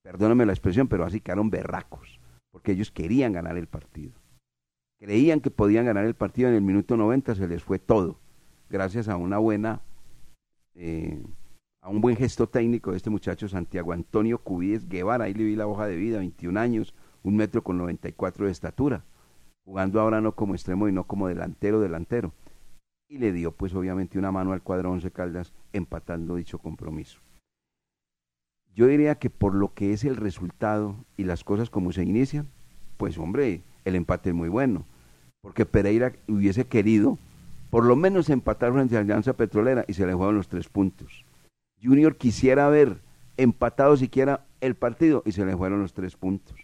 [0.04, 2.20] perdóname la expresión, pero así quedaron berracos.
[2.52, 4.12] Porque ellos querían ganar el partido.
[5.00, 8.18] Creían que podían ganar el partido en el minuto 90, se les fue todo.
[8.70, 9.82] Gracias a una buena,
[10.76, 11.24] eh,
[11.82, 15.26] a un buen gesto técnico de este muchacho Santiago Antonio Cubides Guevara.
[15.26, 16.93] Ahí le vi la hoja de vida, 21 años,
[17.24, 19.04] un metro con 94 de estatura.
[19.66, 22.34] Jugando ahora no como extremo y no como delantero, delantero
[23.10, 27.20] y le dio pues obviamente una mano al cuadro Once Caldas empatando dicho compromiso.
[28.76, 32.48] Yo diría que por lo que es el resultado y las cosas como se inician,
[32.98, 34.86] pues hombre, el empate es muy bueno,
[35.42, 37.18] porque Pereira hubiese querido
[37.70, 41.26] por lo menos empatar frente a Alianza Petrolera y se le juegan los tres puntos.
[41.82, 43.02] Junior quisiera haber
[43.38, 46.56] empatado siquiera el partido y se le fueron los tres puntos.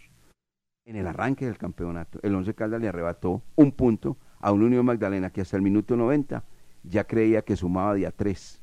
[0.86, 4.84] En el arranque del campeonato, el Once Caldas le arrebató un punto a un Unión
[4.84, 6.44] Magdalena que hasta el minuto 90
[6.82, 8.60] ya creía que sumaba día 3,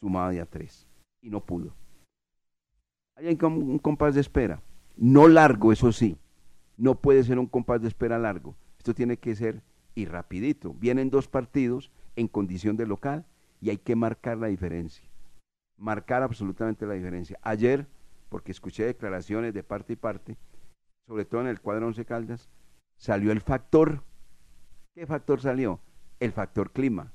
[0.00, 0.86] sumaba día 3
[1.22, 1.72] y no pudo.
[3.16, 4.60] Hay un compás de espera,
[4.96, 6.16] no largo, eso sí,
[6.78, 9.62] no puede ser un compás de espera largo, esto tiene que ser
[9.94, 10.72] y rapidito.
[10.72, 13.26] Vienen dos partidos en condición de local
[13.60, 15.06] y hay que marcar la diferencia,
[15.76, 17.38] marcar absolutamente la diferencia.
[17.42, 17.86] Ayer,
[18.30, 20.38] porque escuché declaraciones de parte y parte,
[21.06, 22.48] sobre todo en el cuadro Once Caldas,
[22.96, 24.02] salió el factor
[24.98, 25.78] ¿Qué factor salió?
[26.18, 27.12] El factor clima,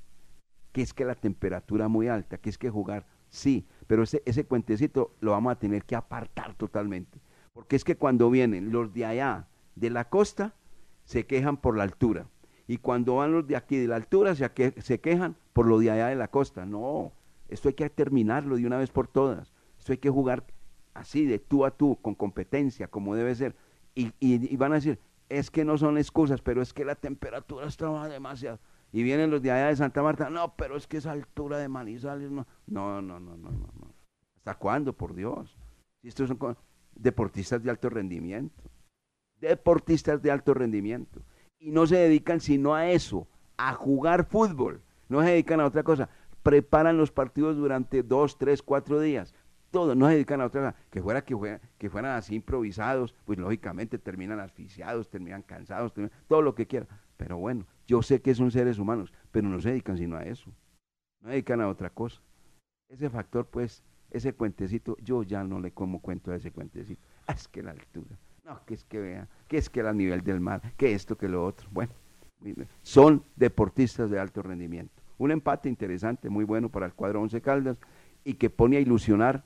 [0.71, 4.45] que es que la temperatura muy alta, que es que jugar, sí, pero ese, ese
[4.45, 7.19] cuentecito lo vamos a tener que apartar totalmente,
[7.51, 10.53] porque es que cuando vienen los de allá, de la costa,
[11.05, 12.27] se quejan por la altura,
[12.67, 15.79] y cuando van los de aquí de la altura, se, que, se quejan por lo
[15.79, 16.65] de allá de la costa.
[16.65, 17.11] No,
[17.49, 20.45] esto hay que terminarlo de una vez por todas, esto hay que jugar
[20.93, 23.55] así, de tú a tú, con competencia, como debe ser,
[23.95, 24.99] y, y van a decir,
[25.29, 28.59] es que no son excusas, pero es que la temperatura estaba demasiado.
[28.91, 31.67] Y vienen los de allá de Santa Marta, no, pero es que esa altura de
[31.67, 33.93] Manizales, no, no, no, no, no, no.
[34.37, 35.57] ¿Hasta cuándo, por Dios?
[36.03, 36.57] Estos son
[36.93, 38.61] deportistas de alto rendimiento,
[39.49, 41.21] deportistas de alto rendimiento,
[41.59, 43.27] y no se dedican sino a eso,
[43.57, 46.09] a jugar fútbol, no se dedican a otra cosa,
[46.41, 49.33] preparan los partidos durante dos, tres, cuatro días,
[49.73, 50.75] todo, no se dedican a otra cosa.
[50.91, 55.93] Que fuera que, fueran así improvisados, pues lógicamente terminan asfixiados, terminan cansados,
[56.27, 56.87] todo lo que quieran.
[57.17, 60.51] Pero bueno, yo sé que son seres humanos, pero no se dedican sino a eso.
[61.21, 62.21] No se dedican a otra cosa.
[62.87, 67.01] Ese factor, pues, ese cuentecito, yo ya no le como cuento a ese cuentecito.
[67.25, 70.21] Ah, es que la altura, no, que es que vea, que es que el nivel
[70.21, 71.67] del mar, que esto, que lo otro.
[71.71, 71.93] Bueno,
[72.81, 75.01] son deportistas de alto rendimiento.
[75.17, 77.77] Un empate interesante, muy bueno para el cuadro Once Caldas
[78.23, 79.43] y que pone a ilusionar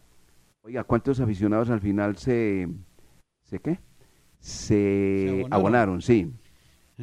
[0.67, 2.67] Oiga, ¿cuántos aficionados al final se,
[3.45, 3.79] se qué?
[4.37, 6.01] Se, abonaron.
[6.01, 6.29] sí.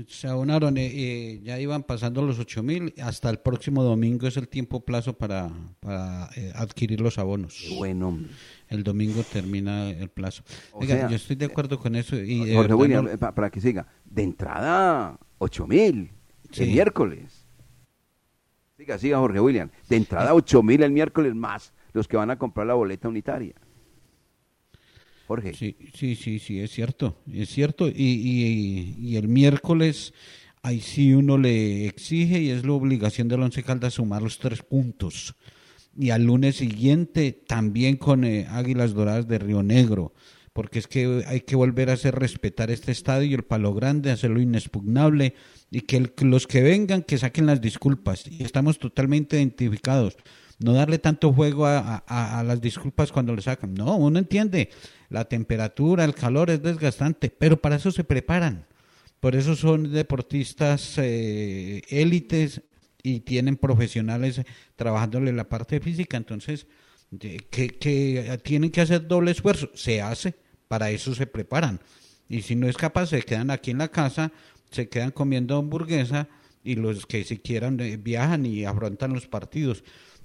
[0.06, 4.36] Se abonaron, eh, eh, ya iban pasando los ocho mil, hasta el próximo domingo es
[4.36, 7.72] el tiempo plazo para, para eh, adquirir los abonos.
[7.78, 8.18] Bueno.
[8.74, 10.42] El domingo termina el plazo.
[10.72, 12.16] Oiga, yo estoy de acuerdo con eso.
[12.16, 16.10] Y Jorge William, para que siga, de entrada ocho mil,
[16.56, 17.46] el miércoles.
[18.76, 22.38] Siga, siga Jorge William, de entrada ocho mil el miércoles más los que van a
[22.38, 23.54] comprar la boleta unitaria.
[25.26, 25.54] Jorge.
[25.54, 27.88] Sí, sí, sí, sí, es cierto, es cierto.
[27.88, 27.94] Y,
[28.98, 30.12] y, el miércoles
[30.62, 34.62] ahí sí uno le exige y es la obligación del Once Caldas sumar los tres
[34.62, 35.34] puntos.
[35.96, 40.12] Y al lunes siguiente también con eh, Águilas Doradas de Río Negro,
[40.52, 44.10] porque es que hay que volver a hacer respetar este estadio, y el palo grande,
[44.10, 45.34] hacerlo inexpugnable
[45.70, 48.26] y que los que vengan que saquen las disculpas.
[48.26, 50.16] Y estamos totalmente identificados
[50.58, 53.74] no darle tanto juego a, las disculpas cuando le sacan.
[53.74, 54.70] No, uno entiende,
[55.08, 58.66] la temperatura, el calor es desgastante, pero para eso se preparan.
[59.20, 62.62] Por eso son deportistas eh, élites
[63.04, 64.42] y tienen profesionales
[64.74, 66.16] trabajándole la parte física.
[66.16, 66.66] Entonces,
[67.16, 67.38] que,
[67.78, 70.34] que tienen que hacer doble esfuerzo, se hace,
[70.66, 71.78] para eso se preparan.
[72.28, 74.32] Y si no es capaz, se quedan aquí en la casa,
[74.72, 76.26] se quedan comiendo hamburguesa
[76.64, 79.84] y los que si quieran eh, viajan y afrontan los partidos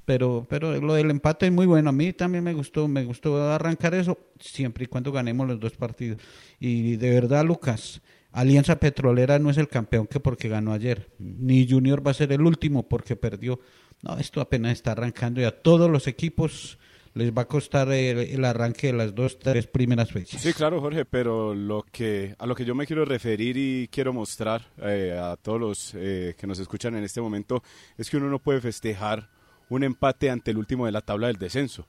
[0.10, 1.90] pero, pero lo del empate es muy bueno.
[1.90, 5.74] A mí también me gustó, me gustó arrancar eso, siempre y cuando ganemos los dos
[5.74, 6.20] partidos.
[6.60, 8.02] Y de verdad, Lucas,
[8.32, 12.32] Alianza Petrolera no es el campeón que porque ganó ayer, ni Junior va a ser
[12.32, 13.60] el último porque perdió.
[14.02, 16.78] No, esto apenas está arrancando y a todos los equipos
[17.14, 20.42] les va a costar el, arranque de las dos, tres primeras fechas.
[20.42, 24.14] Sí, claro, Jorge, pero lo que a lo que yo me quiero referir y quiero
[24.14, 27.64] mostrar eh, a todos los eh, que nos escuchan en este momento
[27.98, 29.30] es que uno no puede festejar
[29.70, 31.88] un empate ante el último de la tabla del descenso,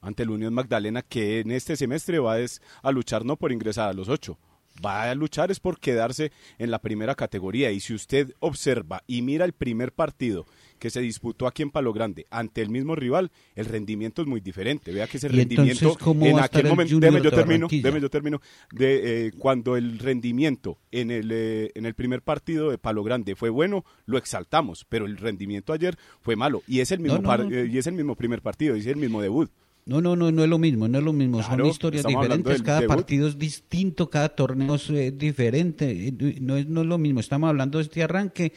[0.00, 2.36] ante el Unión Magdalena que en este semestre va
[2.82, 4.38] a luchar no por ingresar a los ocho,
[4.84, 9.22] va a luchar es por quedarse en la primera categoría y si usted observa y
[9.22, 10.46] mira el primer partido
[10.78, 14.40] que se disputó aquí en Palo Grande ante el mismo rival, el rendimiento es muy
[14.40, 14.90] diferente.
[14.92, 17.68] Vea que ese ¿Y entonces rendimiento cómo en aquel el momento, deme yo de termino,
[17.70, 18.40] deme yo termino,
[18.72, 23.36] de eh, cuando el rendimiento en el eh, en el primer partido de Palo Grande
[23.36, 27.22] fue bueno, lo exaltamos, pero el rendimiento ayer fue malo y es el mismo No,
[27.22, 27.56] no, par- no.
[27.56, 29.50] eh, y es el mismo primer partido, y es el mismo debut.
[29.84, 32.62] No, no, no, no es lo mismo, no es lo mismo, Claro, son historias diferentes,
[32.62, 32.94] cada debut.
[32.96, 37.18] partido es distinto, cada torneo es eh, diferente, eh, no es, no es lo mismo,
[37.18, 38.52] estamos hablando de este arranque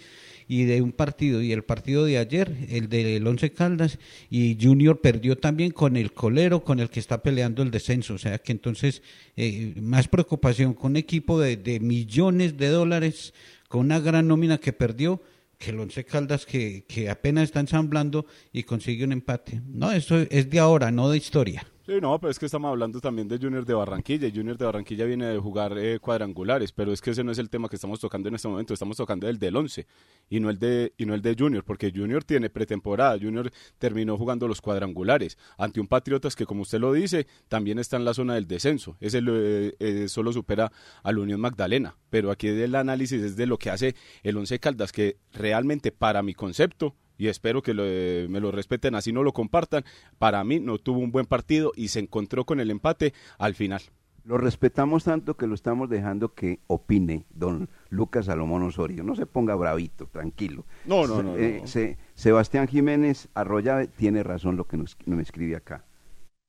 [0.47, 3.97] y de un partido, y el partido de ayer, el del Once Caldas,
[4.30, 8.19] y Junior perdió también con el colero con el que está peleando el descenso, o
[8.19, 9.01] sea que entonces
[9.36, 13.34] eh, más preocupación con un equipo de, de millones de dólares,
[13.67, 15.23] con una gran nómina que perdió,
[15.58, 19.62] que el Once Caldas que, que apenas está ensamblando y consigue un empate.
[19.68, 21.66] No, esto es de ahora, no de historia.
[21.86, 24.28] Sí, no, pero es que estamos hablando también de Junior de Barranquilla.
[24.34, 27.48] Junior de Barranquilla viene de jugar eh, cuadrangulares, pero es que ese no es el
[27.48, 28.74] tema que estamos tocando en este momento.
[28.74, 29.86] Estamos tocando el del 11
[30.28, 33.20] y no el de y no el de Junior, porque Junior tiene pretemporada.
[33.22, 37.98] Junior terminó jugando los cuadrangulares ante un Patriotas que, como usted lo dice, también está
[37.98, 38.98] en la zona del descenso.
[39.00, 40.72] Ese eh, eh, solo supera
[41.04, 41.98] al Unión Magdalena.
[42.10, 46.24] Pero aquí el análisis es de lo que hace el 11 Caldas, que realmente para
[46.24, 49.84] mi concepto y espero que lo- eh, me lo respeten, así no lo compartan.
[50.18, 53.82] Para mí no tuvo un buen partido y se encontró con el empate al final.
[54.24, 59.03] Lo respetamos tanto que lo estamos dejando que opine don Lucas Salomón Osorio.
[59.03, 60.66] No se ponga bravito, tranquilo.
[60.86, 61.68] No, no, no, Eh, no.
[61.68, 65.86] se- Sebastián Jiménez Arroyave tiene razón lo que nos, nos escribe acá.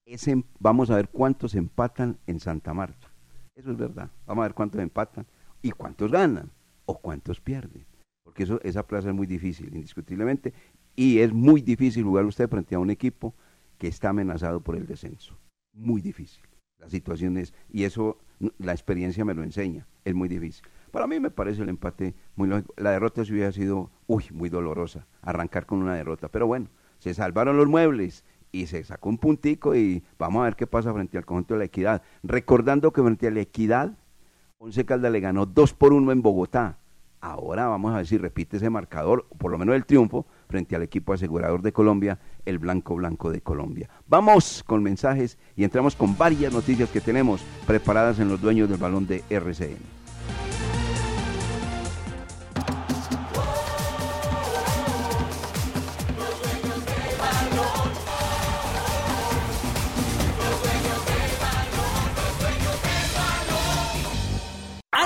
[0.06, 3.10] Ese em- vamos a ver cuántos empatan en Santa Marta.
[3.54, 4.08] Eso es verdad.
[4.26, 5.26] Vamos a ver cuántos empatan
[5.60, 6.50] y cuántos ganan
[6.86, 7.84] o cuántos pierden.
[8.26, 10.52] Porque eso, esa plaza es muy difícil, indiscutiblemente.
[10.96, 13.34] Y es muy difícil jugar usted frente a un equipo
[13.78, 15.38] que está amenazado por el descenso.
[15.72, 16.42] Muy difícil.
[16.78, 18.18] La situación es, y eso
[18.58, 20.66] la experiencia me lo enseña, es muy difícil.
[20.90, 22.74] Para mí me parece el empate muy lógico.
[22.76, 26.28] La derrota si hubiera sido, uy, muy dolorosa, arrancar con una derrota.
[26.28, 26.66] Pero bueno,
[26.98, 30.92] se salvaron los muebles y se sacó un puntico y vamos a ver qué pasa
[30.92, 32.02] frente al conjunto de la equidad.
[32.24, 33.96] Recordando que frente a la equidad,
[34.58, 36.78] Once Caldas le ganó 2 por 1 en Bogotá.
[37.26, 40.84] Ahora vamos a ver si repite ese marcador, por lo menos el triunfo, frente al
[40.84, 43.90] equipo asegurador de Colombia, el Blanco Blanco de Colombia.
[44.06, 48.78] Vamos con mensajes y entramos con varias noticias que tenemos preparadas en los dueños del
[48.78, 50.05] balón de RCN.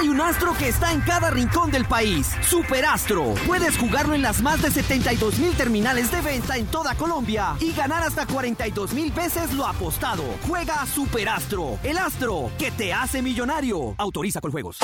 [0.01, 2.27] Hay un astro que está en cada rincón del país.
[2.41, 3.35] Superastro.
[3.47, 7.75] Puedes jugarlo en las más de 72 mil terminales de venta en toda Colombia y
[7.75, 10.25] ganar hasta 42 mil veces lo apostado.
[10.49, 11.79] Juega Superastro.
[11.83, 13.95] El astro que te hace millonario.
[13.99, 14.79] Autoriza con juegos.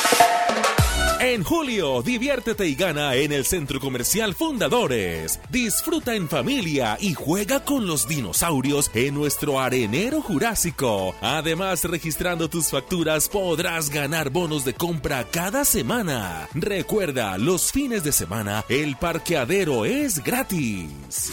[1.19, 5.41] En julio, diviértete y gana en el Centro Comercial Fundadores.
[5.49, 11.15] Disfruta en familia y juega con los dinosaurios en nuestro arenero jurásico.
[11.23, 16.49] Además, registrando tus facturas podrás ganar bonos de compra cada semana.
[16.53, 21.33] Recuerda, los fines de semana el parqueadero es gratis.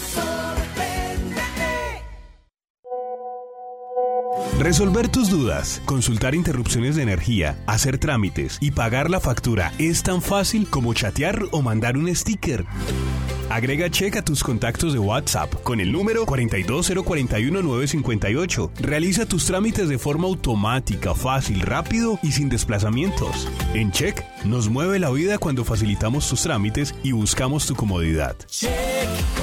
[4.60, 10.22] Resolver tus dudas, consultar interrupciones de energía, hacer trámites y pagar la factura es tan
[10.22, 12.66] fácil como chatear o mandar un sticker.
[13.50, 18.70] Agrega check a tus contactos de WhatsApp con el número 42041-958.
[18.80, 23.50] Realiza tus trámites de forma automática, fácil, rápido y sin desplazamientos.
[23.74, 28.38] En Check nos mueve la vida cuando facilitamos tus trámites y buscamos tu comodidad.
[28.62, 29.43] La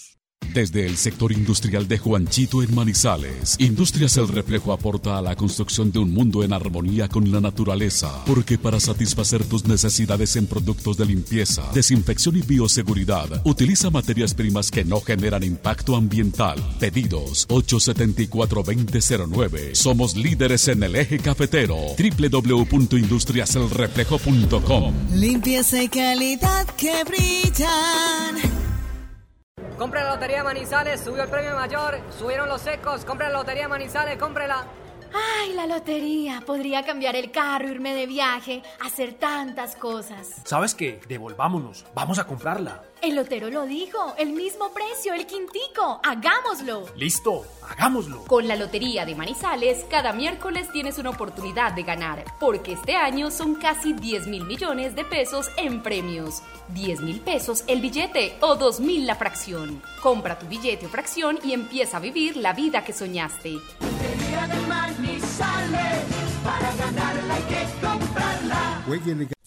[0.53, 5.93] Desde el sector industrial de Juanchito en Manizales, Industrias El Reflejo aporta a la construcción
[5.93, 10.97] de un mundo en armonía con la naturaleza, porque para satisfacer tus necesidades en productos
[10.97, 16.61] de limpieza, desinfección y bioseguridad, utiliza materias primas que no generan impacto ambiental.
[16.81, 19.73] Pedidos 874-2009.
[19.73, 21.77] Somos líderes en el eje cafetero.
[21.97, 24.93] www.industriaselreflejo.com.
[25.13, 28.80] Limpieza y calidad que brillan.
[29.77, 34.17] Compre la Lotería Manizales, subió el premio mayor, subieron los secos, compre la Lotería Manizales,
[34.17, 34.65] cómprela.
[35.13, 36.41] Ay, la lotería.
[36.45, 40.35] Podría cambiar el carro, irme de viaje, hacer tantas cosas.
[40.45, 41.01] ¿Sabes qué?
[41.07, 41.85] Devolvámonos.
[41.93, 42.83] Vamos a comprarla.
[43.01, 45.99] El lotero lo dijo, el mismo precio, el quintico.
[46.03, 46.85] Hagámoslo.
[46.95, 48.25] Listo, hagámoslo.
[48.25, 53.31] Con la Lotería de Manizales, cada miércoles tienes una oportunidad de ganar, porque este año
[53.31, 56.43] son casi 10 mil millones de pesos en premios.
[56.75, 59.81] 10 mil pesos el billete o 2 mil la fracción.
[60.03, 63.53] Compra tu billete o fracción y empieza a vivir la vida que soñaste.
[63.53, 66.03] Lotería de Manizales,
[66.43, 68.83] para ganarla hay que comprarla.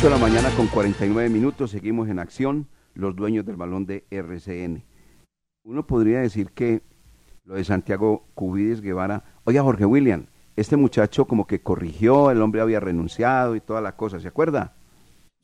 [0.00, 4.06] 8 de la mañana con 49 minutos, seguimos en acción, los dueños del balón de
[4.10, 4.82] RCN.
[5.62, 6.80] Uno podría decir que
[7.44, 10.24] lo de Santiago Cubides Guevara, oiga Jorge William,
[10.56, 14.74] este muchacho como que corrigió, el hombre había renunciado y toda la cosa, ¿se acuerda?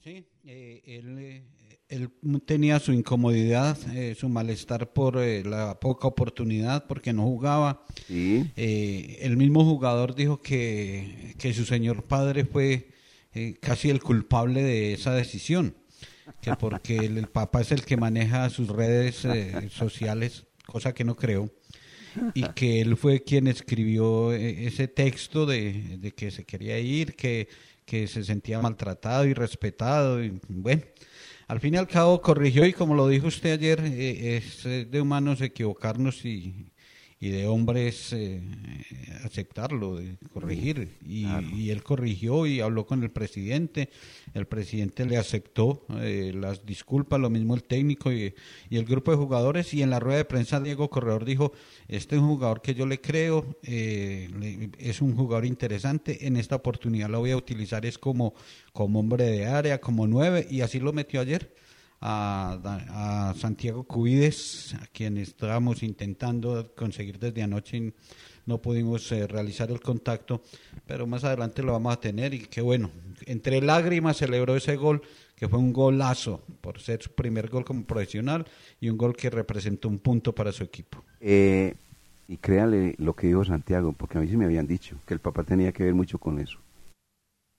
[0.03, 1.43] Sí, eh, él, eh,
[1.91, 2.11] él
[2.47, 7.85] tenía su incomodidad, eh, su malestar por la poca oportunidad, porque no jugaba.
[8.07, 8.51] Sí.
[8.57, 12.96] El mismo jugador dijo que, que su señor padre fue
[13.37, 15.77] eh, casi el culpable de esa decisión,
[16.41, 21.05] que porque el, el papá es el que maneja sus redes eh, sociales, cosa que
[21.05, 21.53] no creo,
[22.33, 27.15] y que él fue quien escribió eh, ese texto de, de que se quería ir,
[27.15, 27.49] que,
[27.85, 30.83] que se sentía maltratado y respetado, y bueno.
[31.49, 35.41] Al fin y al cabo corrigió y como lo dijo usted ayer, es de humanos
[35.41, 36.73] equivocarnos y,
[37.27, 38.41] y de hombres eh,
[39.25, 40.91] aceptarlo, de corregir.
[41.07, 43.89] Y, y él corrigió y habló con el presidente.
[44.35, 48.35] El presidente le aceptó eh, las disculpas, lo mismo el técnico y,
[48.71, 49.75] y el grupo de jugadores.
[49.75, 51.53] Y en la rueda de prensa Diego Corredor dijo,
[51.89, 56.27] este es un jugador que yo le creo, eh, le- es un jugador interesante.
[56.27, 58.35] En esta oportunidad lo voy a utilizar es como,
[58.73, 60.47] como hombre de área, como nueve.
[60.51, 61.53] Y así lo metió ayer
[62.01, 67.93] a, a Santiago Cubides, a quien estábamos intentando conseguir desde anoche
[68.47, 70.41] no pudimos eh, realizar el contacto,
[70.87, 72.91] pero más adelante lo vamos a tener y qué bueno,
[73.27, 75.03] entre lágrimas celebró ese gol,
[75.35, 78.47] que fue un golazo por ser su primer gol como profesional
[78.81, 81.03] y un gol que representó un punto para su equipo.
[81.21, 81.75] Eh,
[82.29, 85.21] y créale lo que dijo Santiago, porque a mí sí me habían dicho que el
[85.21, 86.59] papá tenía que ver mucho con eso.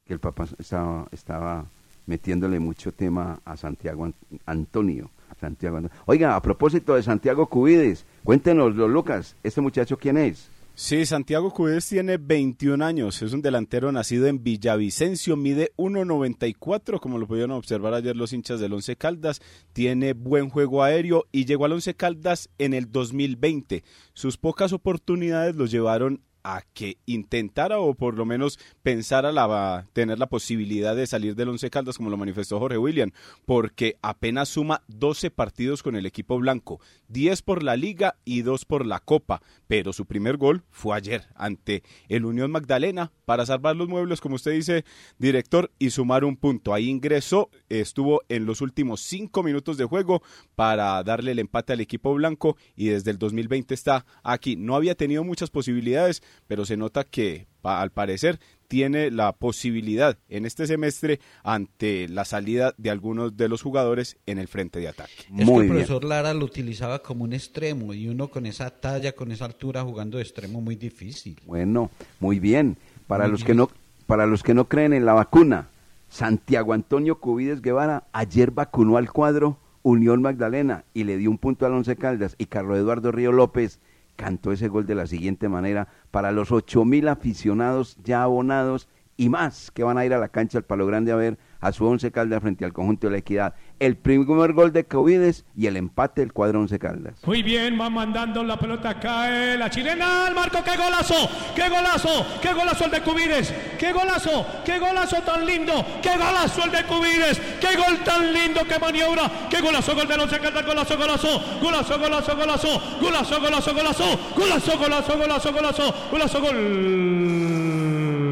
[0.06, 1.66] Que el papá estaba, estaba
[2.08, 4.16] metiéndole mucho tema a Santiago An-
[4.48, 5.12] Antonio.
[5.40, 5.80] Santiago.
[6.08, 10.50] Oiga, a propósito de Santiago Cubides, cuéntenos, Lucas, ¿este muchacho quién es?
[10.74, 17.18] Sí, Santiago Cubides tiene 21 años, es un delantero nacido en Villavicencio, mide 1.94, como
[17.18, 19.42] lo pudieron observar ayer los hinchas del Once Caldas,
[19.74, 23.84] tiene buen juego aéreo y llegó al Once Caldas en el 2020.
[24.14, 30.20] Sus pocas oportunidades lo llevaron a que intentara o por lo menos pensara la, tener
[30.20, 33.12] la posibilidad de salir del Once Caldas, como lo manifestó Jorge William,
[33.46, 36.80] porque apenas suma 12 partidos con el equipo blanco,
[37.10, 41.28] 10 por la liga y 2 por la copa, pero su primer gol fue ayer
[41.36, 44.86] ante el Unión Magdalena para salvar los muebles, como usted dice,
[45.18, 46.74] director, y sumar un punto.
[46.74, 50.22] Ahí ingresó, estuvo en los últimos 5 minutos de juego
[50.56, 54.56] para darle el empate al equipo blanco y desde el 2020 está aquí.
[54.56, 60.46] No había tenido muchas posibilidades, pero se nota que al parecer tiene la posibilidad en
[60.46, 65.14] este semestre ante la salida de algunos de los jugadores en el frente de ataque.
[65.38, 69.14] Es que el profesor Lara lo utilizaba como un extremo y uno con esa talla,
[69.14, 71.40] con esa altura jugando de extremo muy difícil.
[71.46, 72.78] Bueno, muy bien.
[73.08, 73.48] Para Muy los bien.
[73.48, 73.70] que no
[74.06, 75.68] para los que no creen en la vacuna,
[76.10, 81.66] Santiago Antonio Cubides Guevara ayer vacunó al cuadro Unión Magdalena y le dio un punto
[81.66, 83.80] al Once Caldas y Carlos Eduardo Río López
[84.16, 85.88] cantó ese gol de la siguiente manera.
[86.12, 90.30] Para los ocho mil aficionados ya abonados y más que van a ir a la
[90.30, 93.18] cancha al Palo Grande a ver a su Once Caldas frente al conjunto de la
[93.18, 93.56] Equidad.
[93.80, 97.20] El primer gol de Covides y el empate del cuadro Once Caldas.
[97.26, 100.64] Muy bien, va mandando la pelota, cae la chilena al marco.
[100.64, 101.30] ¡Qué golazo!
[101.56, 102.26] ¡Qué golazo!
[102.42, 103.54] ¡Qué golazo el de Cubides!
[103.78, 104.46] ¡Qué golazo!
[104.66, 105.86] ¡Qué golazo tan lindo!
[106.02, 107.40] ¡Qué golazo el de Cubides!
[107.60, 108.62] ¡Qué gol tan lindo!
[108.68, 109.30] ¡Qué maniobra!
[109.50, 110.66] ¡Qué golazo gol de Once Caldas!
[110.66, 111.42] ¡Golazo, golazo!
[111.62, 112.82] ¡Golazo, golazo, golazo!
[113.00, 114.20] ¡Golazo, golazo, golazo!
[114.36, 115.94] ¡Golazo, golazo, golazo, golazo!
[116.12, 118.27] ¡Golazo, gol!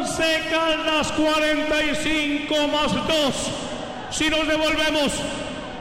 [0.00, 3.06] Once Caldas 45 más 2.
[4.10, 5.12] Si nos devolvemos,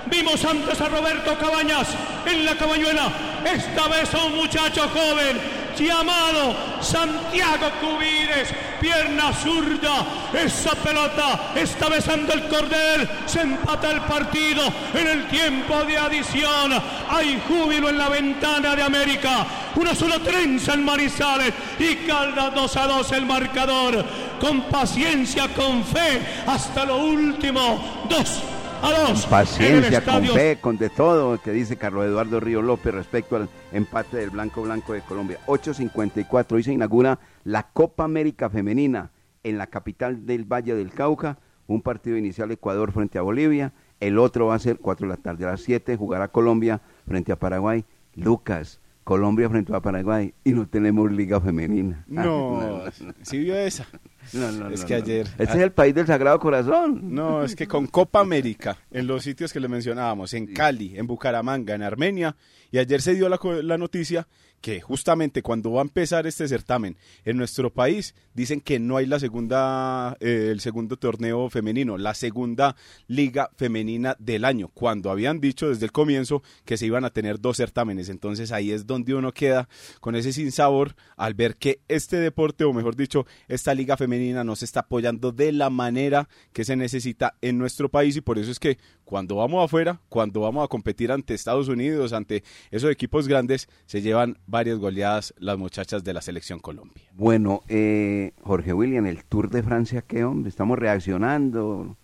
[0.08, 1.88] vimos antes a Roberto Cabañas
[2.26, 3.10] en la cabañuela.
[3.46, 5.40] Esta vez a un muchacho joven
[5.78, 8.50] llamado Santiago Cubires,
[8.82, 10.06] pierna zurda.
[10.34, 13.08] Esa pelota está besando el cordel.
[13.26, 14.64] Se empata el partido
[14.94, 16.74] en el tiempo de adición.
[17.10, 19.46] Hay júbilo en la ventana de América.
[19.76, 24.06] Una sola trenza en Marizales y Caldas 2 a 2 el marcador.
[24.40, 28.08] Con paciencia, con fe, hasta lo último.
[28.10, 28.44] 2
[28.82, 29.22] a 2.
[29.22, 33.50] Con paciencia, con fe, con de todo, que dice Carlos Eduardo Río López respecto al
[33.72, 35.40] empate del Blanco Blanco de Colombia.
[35.46, 39.12] 8.54, hoy se inaugura la Copa América Femenina
[39.44, 41.38] en la capital del Valle del Cauca.
[41.68, 45.22] Un partido inicial Ecuador frente a Bolivia, el otro va a ser 4 de la
[45.22, 45.46] tarde.
[45.46, 47.86] A las 7 jugará Colombia frente a Paraguay.
[48.16, 48.80] Lucas,
[49.10, 52.06] Colombia frente a Paraguay y no tenemos liga femenina.
[52.08, 52.84] No,
[53.24, 53.88] ¿sí vio esa?
[54.34, 55.04] No, no, es no, que no.
[55.04, 55.28] ayer...
[55.40, 57.16] Este es el país del Sagrado Corazón.
[57.16, 61.08] No, es que con Copa América, en los sitios que le mencionábamos, en Cali, en
[61.08, 62.36] Bucaramanga, en Armenia,
[62.70, 64.28] y ayer se dio la, la noticia
[64.62, 69.06] que justamente cuando va a empezar este certamen en nuestro país, dicen que no hay
[69.06, 72.76] la segunda, eh, el segundo torneo femenino, la segunda
[73.08, 77.40] liga femenina del año, cuando habían dicho desde el comienzo que se iban a tener
[77.40, 78.10] dos certámenes.
[78.10, 79.68] Entonces ahí es donde uno queda
[80.00, 84.56] con ese sinsabor al ver que este deporte, o mejor dicho, esta liga femenina no
[84.56, 88.52] se está apoyando de la manera que se necesita en nuestro país y por eso
[88.52, 93.28] es que cuando vamos afuera, cuando vamos a competir ante Estados Unidos, ante esos equipos
[93.28, 97.04] grandes, se llevan varias goleadas las muchachas de la selección Colombia.
[97.14, 100.50] Bueno, eh, Jorge William, el Tour de Francia, ¿qué hombre?
[100.50, 101.96] Estamos reaccionando.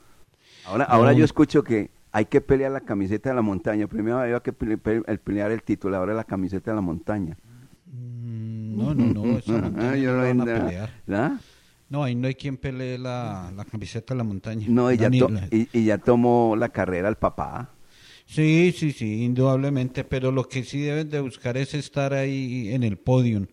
[0.65, 1.17] Ahora, ahora No.
[1.19, 3.87] yo escucho que hay que pelear la camiseta de la montaña.
[3.87, 7.37] Primero había que pele- pe- el pelear el título, ahora la camiseta de la montaña.
[7.91, 10.89] No, no, no, montaña Yo no no la van a pelear.
[11.09, 11.37] ¿Ah?
[11.89, 14.65] No, ahí no hay quien pelee la, la camiseta de la montaña.
[14.69, 15.09] No, y ya,
[15.51, 17.69] y, y ya tomó la carrera el papá.
[18.25, 22.83] Sí, sí, sí, indudablemente, pero lo que sí deben de buscar es estar ahí en
[22.83, 23.47] el podium,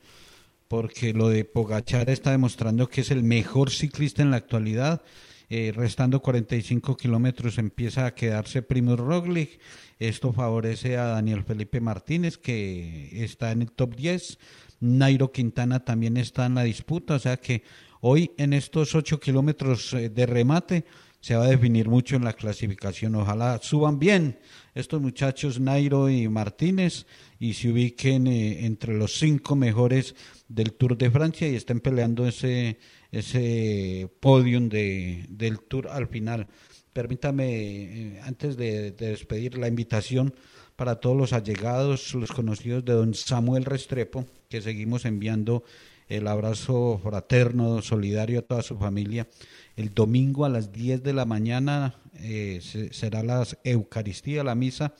[0.67, 5.03] porque lo de Pogachar está demostrando que es el mejor ciclista en la actualidad.
[5.51, 9.61] Eh, restando 45 kilómetros empieza a quedarse Primo Roglic.
[9.99, 14.39] Esto favorece a Daniel Felipe Martínez, que está en el top 10.
[14.81, 17.63] Nairo Quintana también está en la disputa, o sea que
[18.01, 20.87] hoy en estos 8 kilómetros eh, de remate
[21.23, 23.15] se va a definir mucho en la clasificación.
[23.15, 24.39] Ojalá suban bien
[24.75, 27.07] estos muchachos Nairo y Martínez
[27.39, 30.17] y se ubiquen eh, entre los cinco mejores
[30.49, 32.79] del Tour de Francia y estén peleando ese
[33.13, 36.49] ese podium de, del Tour al final.
[36.93, 40.35] Permítame, eh, antes de, de despedir, la invitación
[40.77, 45.63] para todos los allegados, los conocidos de don Samuel Restrepo, que seguimos enviando
[46.09, 49.29] el abrazo fraterno, solidario a toda su familia.
[49.77, 54.95] El domingo a las 10 de la mañana eh, se- será la Eucaristía, la misa,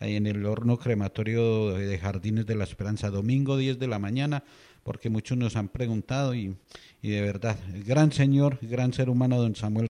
[0.00, 3.10] en el horno crematorio de de Jardines de la Esperanza.
[3.10, 4.42] Domingo 10 de la mañana,
[4.82, 6.56] porque muchos nos han preguntado y,
[7.02, 9.84] y de verdad, el gran señor, gran ser humano, don Samuel